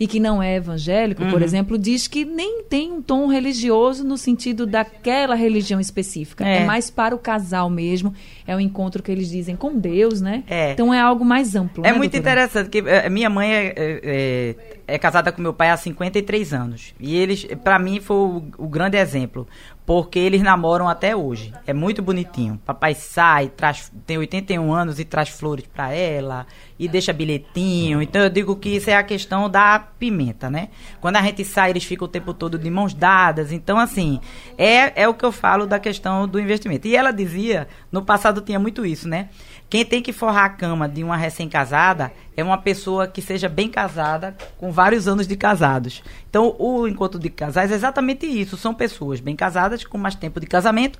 e 0.00 0.06
que 0.06 0.18
não 0.18 0.42
é 0.42 0.56
evangélico, 0.56 1.22
por 1.26 1.34
Uhum. 1.40 1.44
exemplo, 1.44 1.76
diz 1.76 2.08
que 2.08 2.24
nem 2.24 2.62
tem 2.62 2.92
um 2.92 3.02
tom 3.02 3.26
religioso 3.26 4.04
no 4.04 4.16
sentido 4.16 4.64
daquela 4.66 5.34
religião 5.34 5.78
específica. 5.78 6.46
É, 6.48 6.62
É. 6.62 6.64
mais 6.64 6.88
para 6.88 7.14
o 7.14 7.18
casal 7.18 7.68
mesmo. 7.68 8.14
É 8.46 8.54
o 8.54 8.60
encontro 8.60 9.02
que 9.02 9.10
eles 9.10 9.28
dizem 9.28 9.56
com 9.56 9.76
Deus, 9.78 10.20
né? 10.20 10.44
É. 10.46 10.72
Então 10.72 10.92
é 10.94 11.00
algo 11.00 11.24
mais 11.24 11.54
amplo. 11.56 11.84
É 11.84 11.90
né, 11.92 11.98
muito 11.98 12.12
doutora? 12.12 12.32
interessante, 12.42 12.70
que 12.70 12.78
eh, 12.78 13.08
minha 13.10 13.28
mãe 13.28 13.52
é, 13.52 13.66
é- 13.76 14.00
é- 14.04 14.56
é 14.94 14.98
casada 14.98 15.32
com 15.32 15.42
meu 15.42 15.52
pai 15.52 15.70
há 15.70 15.76
53 15.76 16.52
anos. 16.54 16.94
E 17.00 17.16
eles, 17.16 17.44
pra 17.64 17.78
mim, 17.78 18.00
foi 18.00 18.16
o, 18.16 18.42
o 18.58 18.68
grande 18.68 18.96
exemplo. 18.96 19.46
Porque 19.84 20.18
eles 20.18 20.42
namoram 20.42 20.88
até 20.88 21.14
hoje. 21.14 21.52
É 21.64 21.72
muito 21.72 22.02
bonitinho. 22.02 22.60
Papai 22.66 22.92
sai, 22.94 23.48
traz, 23.48 23.92
tem 24.04 24.18
81 24.18 24.72
anos 24.72 24.98
e 24.98 25.04
traz 25.04 25.28
flores 25.28 25.64
pra 25.72 25.92
ela. 25.92 26.44
E 26.76 26.88
deixa 26.88 27.12
bilhetinho. 27.12 28.02
Então 28.02 28.20
eu 28.20 28.28
digo 28.28 28.56
que 28.56 28.68
isso 28.70 28.90
é 28.90 28.96
a 28.96 29.02
questão 29.04 29.48
da 29.48 29.78
pimenta, 29.78 30.50
né? 30.50 30.70
Quando 31.00 31.16
a 31.16 31.22
gente 31.22 31.44
sai, 31.44 31.70
eles 31.70 31.84
ficam 31.84 32.06
o 32.06 32.10
tempo 32.10 32.34
todo 32.34 32.58
de 32.58 32.68
mãos 32.68 32.92
dadas. 32.94 33.52
Então, 33.52 33.78
assim, 33.78 34.18
é, 34.58 35.02
é 35.02 35.08
o 35.08 35.14
que 35.14 35.24
eu 35.24 35.30
falo 35.30 35.66
da 35.66 35.78
questão 35.78 36.26
do 36.26 36.40
investimento. 36.40 36.88
E 36.88 36.96
ela 36.96 37.12
dizia, 37.12 37.68
no 37.92 38.02
passado 38.02 38.35
tinha 38.40 38.58
muito 38.58 38.84
isso, 38.84 39.08
né? 39.08 39.28
Quem 39.68 39.84
tem 39.84 40.00
que 40.00 40.12
forrar 40.12 40.44
a 40.44 40.50
cama 40.50 40.88
de 40.88 41.02
uma 41.02 41.16
recém-casada 41.16 42.12
é 42.36 42.44
uma 42.44 42.58
pessoa 42.58 43.08
que 43.08 43.20
seja 43.20 43.48
bem 43.48 43.68
casada, 43.68 44.36
com 44.58 44.70
vários 44.70 45.08
anos 45.08 45.26
de 45.26 45.36
casados. 45.36 46.02
Então, 46.28 46.54
o 46.58 46.86
encontro 46.86 47.18
de 47.18 47.30
casais 47.30 47.72
é 47.72 47.74
exatamente 47.74 48.26
isso. 48.26 48.56
São 48.56 48.72
pessoas 48.72 49.18
bem 49.18 49.34
casadas, 49.34 49.84
com 49.84 49.98
mais 49.98 50.14
tempo 50.14 50.38
de 50.38 50.46
casamento, 50.46 50.98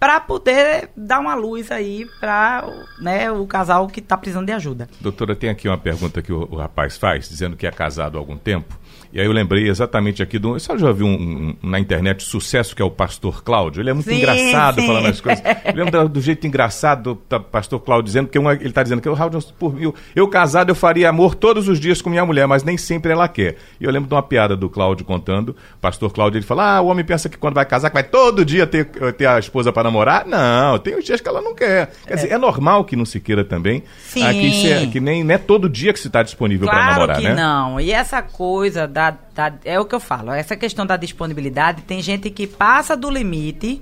para 0.00 0.20
poder 0.20 0.90
dar 0.96 1.18
uma 1.18 1.34
luz 1.34 1.70
aí 1.70 2.06
para 2.20 2.64
né, 3.00 3.30
o 3.30 3.46
casal 3.46 3.86
que 3.88 4.00
está 4.00 4.16
precisando 4.16 4.46
de 4.46 4.52
ajuda. 4.52 4.88
Doutora, 5.00 5.36
tem 5.36 5.50
aqui 5.50 5.68
uma 5.68 5.78
pergunta 5.78 6.22
que 6.22 6.32
o, 6.32 6.48
o 6.50 6.56
rapaz 6.56 6.96
faz, 6.96 7.28
dizendo 7.28 7.56
que 7.56 7.66
é 7.66 7.70
casado 7.70 8.16
há 8.16 8.20
algum 8.20 8.36
tempo. 8.36 8.78
E 9.12 9.20
aí 9.20 9.26
eu 9.26 9.32
lembrei 9.32 9.68
exatamente 9.68 10.22
aqui 10.22 10.38
do. 10.38 10.52
Você 10.52 10.76
já 10.78 10.92
viu 10.92 11.06
um, 11.06 11.56
um- 11.62 11.68
na 11.70 11.78
internet 11.78 12.22
sucesso 12.22 12.76
que 12.76 12.82
é 12.82 12.84
o 12.84 12.90
pastor 12.90 13.42
Cláudio? 13.42 13.80
Ele 13.80 13.90
é 13.90 13.92
muito 13.92 14.08
Sim, 14.08 14.16
engraçado 14.18 14.80
sim. 14.80 14.86
falando 14.86 15.06
as 15.06 15.20
coisas. 15.20 15.42
Eu 15.64 15.74
lembro 15.74 15.90
do, 16.02 16.08
do 16.10 16.20
jeito 16.20 16.46
engraçado 16.46 17.02
do 17.02 17.14
ta- 17.14 17.40
pastor 17.40 17.80
Cláudio 17.80 18.04
dizendo 18.04 18.28
que 18.28 18.38
uma- 18.38 18.52
ele 18.54 18.68
está 18.68 18.82
dizendo 18.82 19.00
que 19.00 19.08
o 19.08 19.14
Raul, 19.14 19.30
por 19.58 19.74
mil, 19.74 19.94
eu 20.14 20.28
casado 20.28 20.70
eu 20.70 20.74
faria 20.74 21.08
amor 21.08 21.34
todos 21.34 21.68
os 21.68 21.80
dias 21.80 22.02
com 22.02 22.10
minha 22.10 22.24
mulher, 22.26 22.46
mas 22.46 22.62
nem 22.62 22.76
sempre 22.76 23.12
ela 23.12 23.28
quer. 23.28 23.56
E 23.80 23.84
eu 23.84 23.90
lembro 23.90 24.08
de 24.08 24.14
uma 24.14 24.22
piada 24.22 24.56
do 24.56 24.68
Cláudio 24.68 25.04
contando. 25.06 25.50
O 25.50 25.78
pastor 25.80 26.12
Cláudio 26.12 26.38
ele 26.38 26.44
fala: 26.46 26.76
Ah, 26.76 26.80
o 26.82 26.88
homem 26.88 27.04
pensa 27.04 27.28
que 27.28 27.38
quando 27.38 27.54
vai 27.54 27.64
casar, 27.64 27.88
que 27.90 27.94
vai 27.94 28.04
todo 28.04 28.44
dia 28.44 28.66
ter, 28.66 28.84
ter 29.14 29.26
a 29.26 29.38
esposa 29.38 29.72
para 29.72 29.84
namorar. 29.84 30.26
Não, 30.26 30.78
tem 30.78 30.96
os 30.98 31.04
dias 31.04 31.20
que 31.20 31.28
ela 31.28 31.40
não 31.40 31.54
quer. 31.54 31.90
Quer 32.06 32.14
dizer, 32.16 32.32
é 32.32 32.36
normal 32.38 32.84
que 32.84 32.94
não 32.96 33.04
se 33.06 33.20
queira 33.20 33.42
também. 33.44 33.82
Sim. 34.04 34.22
Ah, 34.22 34.32
que, 34.32 34.46
isso 34.46 34.66
é- 34.66 34.86
que 34.86 35.00
nem 35.00 35.24
não 35.24 35.34
é 35.34 35.38
todo 35.38 35.68
dia 35.68 35.92
que 35.92 35.98
se 35.98 36.08
está 36.08 36.22
disponível 36.22 36.68
para 36.68 36.76
Claro 36.76 36.92
namorar, 36.92 37.16
que 37.16 37.28
né? 37.28 37.34
não. 37.34 37.80
E 37.80 37.90
essa 37.90 38.20
coisa 38.20 38.86
da, 38.86 38.97
da- 39.34 39.52
É 39.64 39.78
o 39.78 39.84
que 39.84 39.94
eu 39.94 40.00
falo. 40.00 40.30
Essa 40.32 40.56
questão 40.56 40.84
da 40.86 40.96
disponibilidade, 40.96 41.82
tem 41.82 42.00
gente 42.02 42.30
que 42.30 42.46
passa 42.46 42.96
do 42.96 43.08
limite 43.10 43.80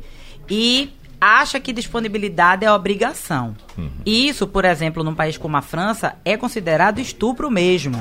e 0.48 0.90
acha 1.20 1.58
que 1.58 1.72
disponibilidade 1.72 2.64
é 2.64 2.70
obrigação. 2.72 3.56
Isso, 4.04 4.46
por 4.46 4.64
exemplo, 4.64 5.02
num 5.02 5.14
país 5.14 5.36
como 5.38 5.56
a 5.56 5.62
França, 5.62 6.14
é 6.24 6.36
considerado 6.36 6.98
estupro 7.00 7.50
mesmo. 7.50 7.98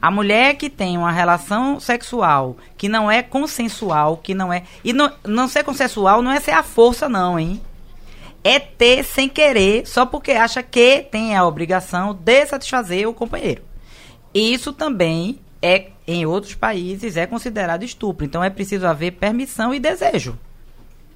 A 0.00 0.10
mulher 0.10 0.54
que 0.54 0.68
tem 0.70 0.96
uma 0.96 1.10
relação 1.10 1.80
sexual 1.80 2.56
que 2.76 2.88
não 2.88 3.10
é 3.10 3.22
consensual, 3.22 4.16
que 4.16 4.34
não 4.34 4.52
é. 4.52 4.62
E 4.84 4.92
não, 4.92 5.10
não 5.26 5.48
ser 5.48 5.64
consensual 5.64 6.22
não 6.22 6.30
é 6.30 6.38
ser 6.40 6.52
a 6.52 6.62
força, 6.62 7.08
não, 7.08 7.38
hein? 7.38 7.60
é 8.44 8.58
ter 8.60 9.02
sem 9.04 9.28
querer, 9.28 9.84
só 9.86 10.06
porque 10.06 10.30
acha 10.30 10.62
que 10.62 11.00
tem 11.10 11.36
a 11.36 11.44
obrigação 11.44 12.14
de 12.14 12.46
satisfazer 12.46 13.06
o 13.08 13.12
companheiro. 13.12 13.62
Isso 14.32 14.72
também 14.72 15.40
é, 15.60 15.88
em 16.08 16.24
outros 16.24 16.54
países, 16.54 17.18
é 17.18 17.26
considerado 17.26 17.84
estupro. 17.84 18.24
Então 18.24 18.42
é 18.42 18.48
preciso 18.48 18.86
haver 18.86 19.12
permissão 19.12 19.74
e 19.74 19.78
desejo. 19.78 20.38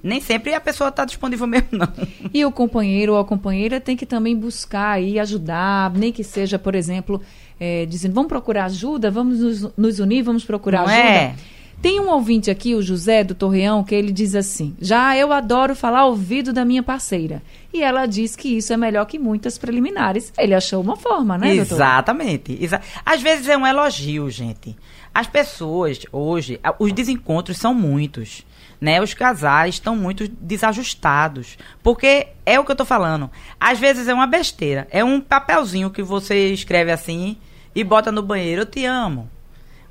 Nem 0.03 0.21
sempre 0.21 0.53
a 0.53 0.61
pessoa 0.61 0.89
está 0.91 1.05
disponível 1.05 1.47
mesmo, 1.49 1.69
não. 1.73 1.89
E 2.35 2.45
o 2.45 2.53
companheiro 2.53 3.15
ou 3.15 3.19
a 3.19 3.25
companheira 3.25 3.81
tem 3.81 3.97
que 3.97 4.05
também 4.05 4.37
buscar 4.37 5.01
e 5.03 5.19
ajudar, 5.19 5.91
nem 5.95 6.13
que 6.13 6.23
seja, 6.23 6.59
por 6.59 6.75
exemplo, 6.75 7.23
eh, 7.59 7.87
dizendo, 7.87 8.13
vamos 8.15 8.29
procurar 8.29 8.67
ajuda, 8.67 9.11
vamos 9.11 9.39
nos, 9.41 9.73
nos 9.77 9.99
unir, 9.99 10.23
vamos 10.23 10.45
procurar 10.45 10.81
Não 10.81 10.89
ajuda. 10.89 11.09
é? 11.09 11.35
Tem 11.83 11.99
um 11.99 12.11
ouvinte 12.11 12.49
aqui, 12.49 12.77
o 12.77 12.81
José 12.81 13.25
do 13.25 13.35
Torreão, 13.35 13.83
que 13.83 13.93
ele 13.93 14.13
diz 14.13 14.37
assim: 14.37 14.77
Já 14.81 15.17
eu 15.17 15.33
adoro 15.33 15.75
falar 15.75 16.03
ao 16.03 16.11
ouvido 16.11 16.53
da 16.53 16.65
minha 16.65 16.81
parceira. 16.81 17.43
E 17.75 17.83
ela 17.83 18.07
diz 18.07 18.37
que 18.37 18.57
isso 18.57 18.73
é 18.73 18.77
melhor 18.77 19.05
que 19.05 19.19
muitas 19.19 19.59
preliminares. 19.59 20.33
Ele 20.39 20.55
achou 20.55 20.81
uma 20.81 20.97
forma, 20.97 21.37
né? 21.37 21.57
Exatamente. 21.57 22.57
Exa 22.63 22.81
Às 23.05 23.21
vezes 23.21 23.49
é 23.49 23.57
um 23.57 23.67
elogio, 23.67 24.31
gente. 24.31 24.77
As 25.13 25.27
pessoas, 25.27 25.99
hoje, 26.13 26.61
os 26.79 26.93
desencontros 26.93 27.59
são 27.59 27.75
muitos. 27.75 28.47
Né? 28.81 29.03
Os 29.03 29.13
casais 29.13 29.75
estão 29.75 29.97
muito 29.97 30.29
desajustados. 30.29 31.59
Porque 31.83 32.29
é 32.47 32.61
o 32.61 32.65
que 32.65 32.71
eu 32.71 32.77
tô 32.77 32.85
falando. 32.85 33.29
Às 33.59 33.81
vezes 33.81 34.07
é 34.07 34.15
uma 34.15 34.27
besteira. 34.29 34.87
É 34.89 35.03
um 35.03 35.21
papelzinho 35.21 35.91
que 35.91 36.03
você 36.03 36.53
escreve 36.53 36.93
assim 36.93 37.37
e 37.75 37.83
bota 37.83 38.13
no 38.13 38.23
banheiro. 38.23 38.63
Eu 38.63 38.67
te 38.67 38.85
amo. 38.85 39.29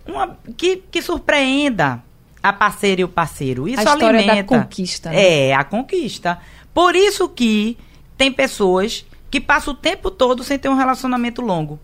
Uma, 0.06 0.38
que, 0.58 0.78
que 0.92 1.02
surpreenda 1.02 2.04
a 2.42 2.52
parceira 2.52 3.02
e 3.02 3.04
o 3.04 3.08
parceiro. 3.10 3.68
Isso 3.68 3.80
A 3.80 3.84
história 3.84 4.12
da 4.24 4.32
alimenta. 4.32 4.60
conquista, 4.60 5.10
né? 5.10 5.50
É, 5.50 5.54
a 5.54 5.64
conquista. 5.64 6.40
Por 6.74 6.96
isso 6.96 7.30
que 7.30 7.78
tem 8.18 8.32
pessoas 8.32 9.06
que 9.30 9.40
passam 9.40 9.74
o 9.74 9.78
tempo 9.78 10.10
todo 10.12 10.44
sem 10.44 10.58
ter 10.58 10.70
um 10.70 10.76
relacionamento 10.76 11.42
longo. 11.42 11.80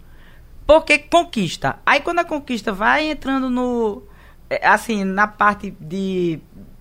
Porque 0.65 0.97
conquista. 0.97 1.80
Aí 1.86 2.01
quando 2.01 2.19
a 2.19 2.25
conquista 2.25 2.73
vai 2.73 3.10
entrando 3.10 3.49
no. 3.49 4.03
é, 4.49 4.67
Assim, 4.67 5.03
na 5.03 5.27
parte 5.27 5.71
de, 5.80 6.39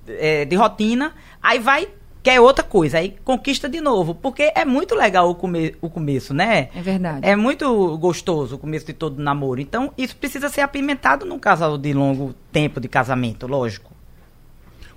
é, 0.08 0.44
de 0.44 0.56
rotina, 0.56 1.14
aí 1.42 1.58
vai. 1.58 1.88
Quer 2.26 2.40
outra 2.40 2.64
coisa, 2.64 2.98
aí 2.98 3.14
conquista 3.22 3.68
de 3.68 3.80
novo. 3.80 4.12
Porque 4.12 4.50
é 4.52 4.64
muito 4.64 4.96
legal 4.96 5.30
o, 5.30 5.34
come, 5.36 5.76
o 5.80 5.88
começo, 5.88 6.34
né? 6.34 6.70
É 6.74 6.82
verdade. 6.82 7.20
É 7.22 7.36
muito 7.36 7.96
gostoso 7.98 8.56
o 8.56 8.58
começo 8.58 8.84
de 8.84 8.92
todo 8.92 9.22
namoro. 9.22 9.60
Então, 9.60 9.92
isso 9.96 10.16
precisa 10.16 10.48
ser 10.48 10.62
apimentado 10.62 11.24
num 11.24 11.38
casal 11.38 11.78
de 11.78 11.92
longo 11.92 12.34
tempo 12.50 12.80
de 12.80 12.88
casamento, 12.88 13.46
lógico. 13.46 13.94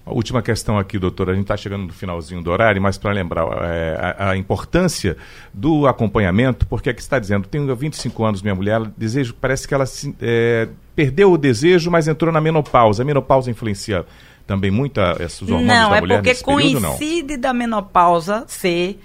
A 0.04 0.12
última 0.12 0.42
questão 0.42 0.80
aqui, 0.80 0.98
doutora, 0.98 1.34
a 1.34 1.36
gente 1.36 1.44
está 1.44 1.56
chegando 1.56 1.84
no 1.84 1.94
finalzinho 1.94 2.42
do 2.42 2.50
horário, 2.50 2.82
mas 2.82 2.98
para 2.98 3.12
lembrar 3.12 3.46
é, 3.62 4.16
a, 4.18 4.30
a 4.32 4.36
importância 4.36 5.16
do 5.54 5.86
acompanhamento, 5.86 6.66
porque 6.66 6.90
aqui 6.90 7.00
está 7.00 7.20
dizendo, 7.20 7.48
tenho 7.48 7.76
25 7.76 8.24
anos, 8.24 8.42
minha 8.42 8.56
mulher, 8.56 8.72
ela 8.72 8.92
desejo, 8.98 9.36
parece 9.40 9.68
que 9.68 9.74
ela 9.76 9.86
se, 9.86 10.16
é, 10.20 10.68
perdeu 10.96 11.32
o 11.32 11.38
desejo, 11.38 11.92
mas 11.92 12.08
entrou 12.08 12.34
na 12.34 12.42
menopausa. 12.42 13.04
A 13.04 13.06
menopausa 13.06 13.52
influencia 13.52 14.04
também 14.50 14.72
muito 14.72 15.00
a, 15.00 15.16
esses 15.20 15.44
hormônios 15.44 15.68
não, 15.68 15.92
da 15.92 15.98
é 15.98 16.02
mulher 16.02 16.16
porque 16.18 16.30
nesse 16.32 16.44
período, 16.44 16.80
não? 16.80 16.90
coincide 16.98 17.38
da 17.38 17.54
menopausa 17.54 18.46
ser 18.48 19.00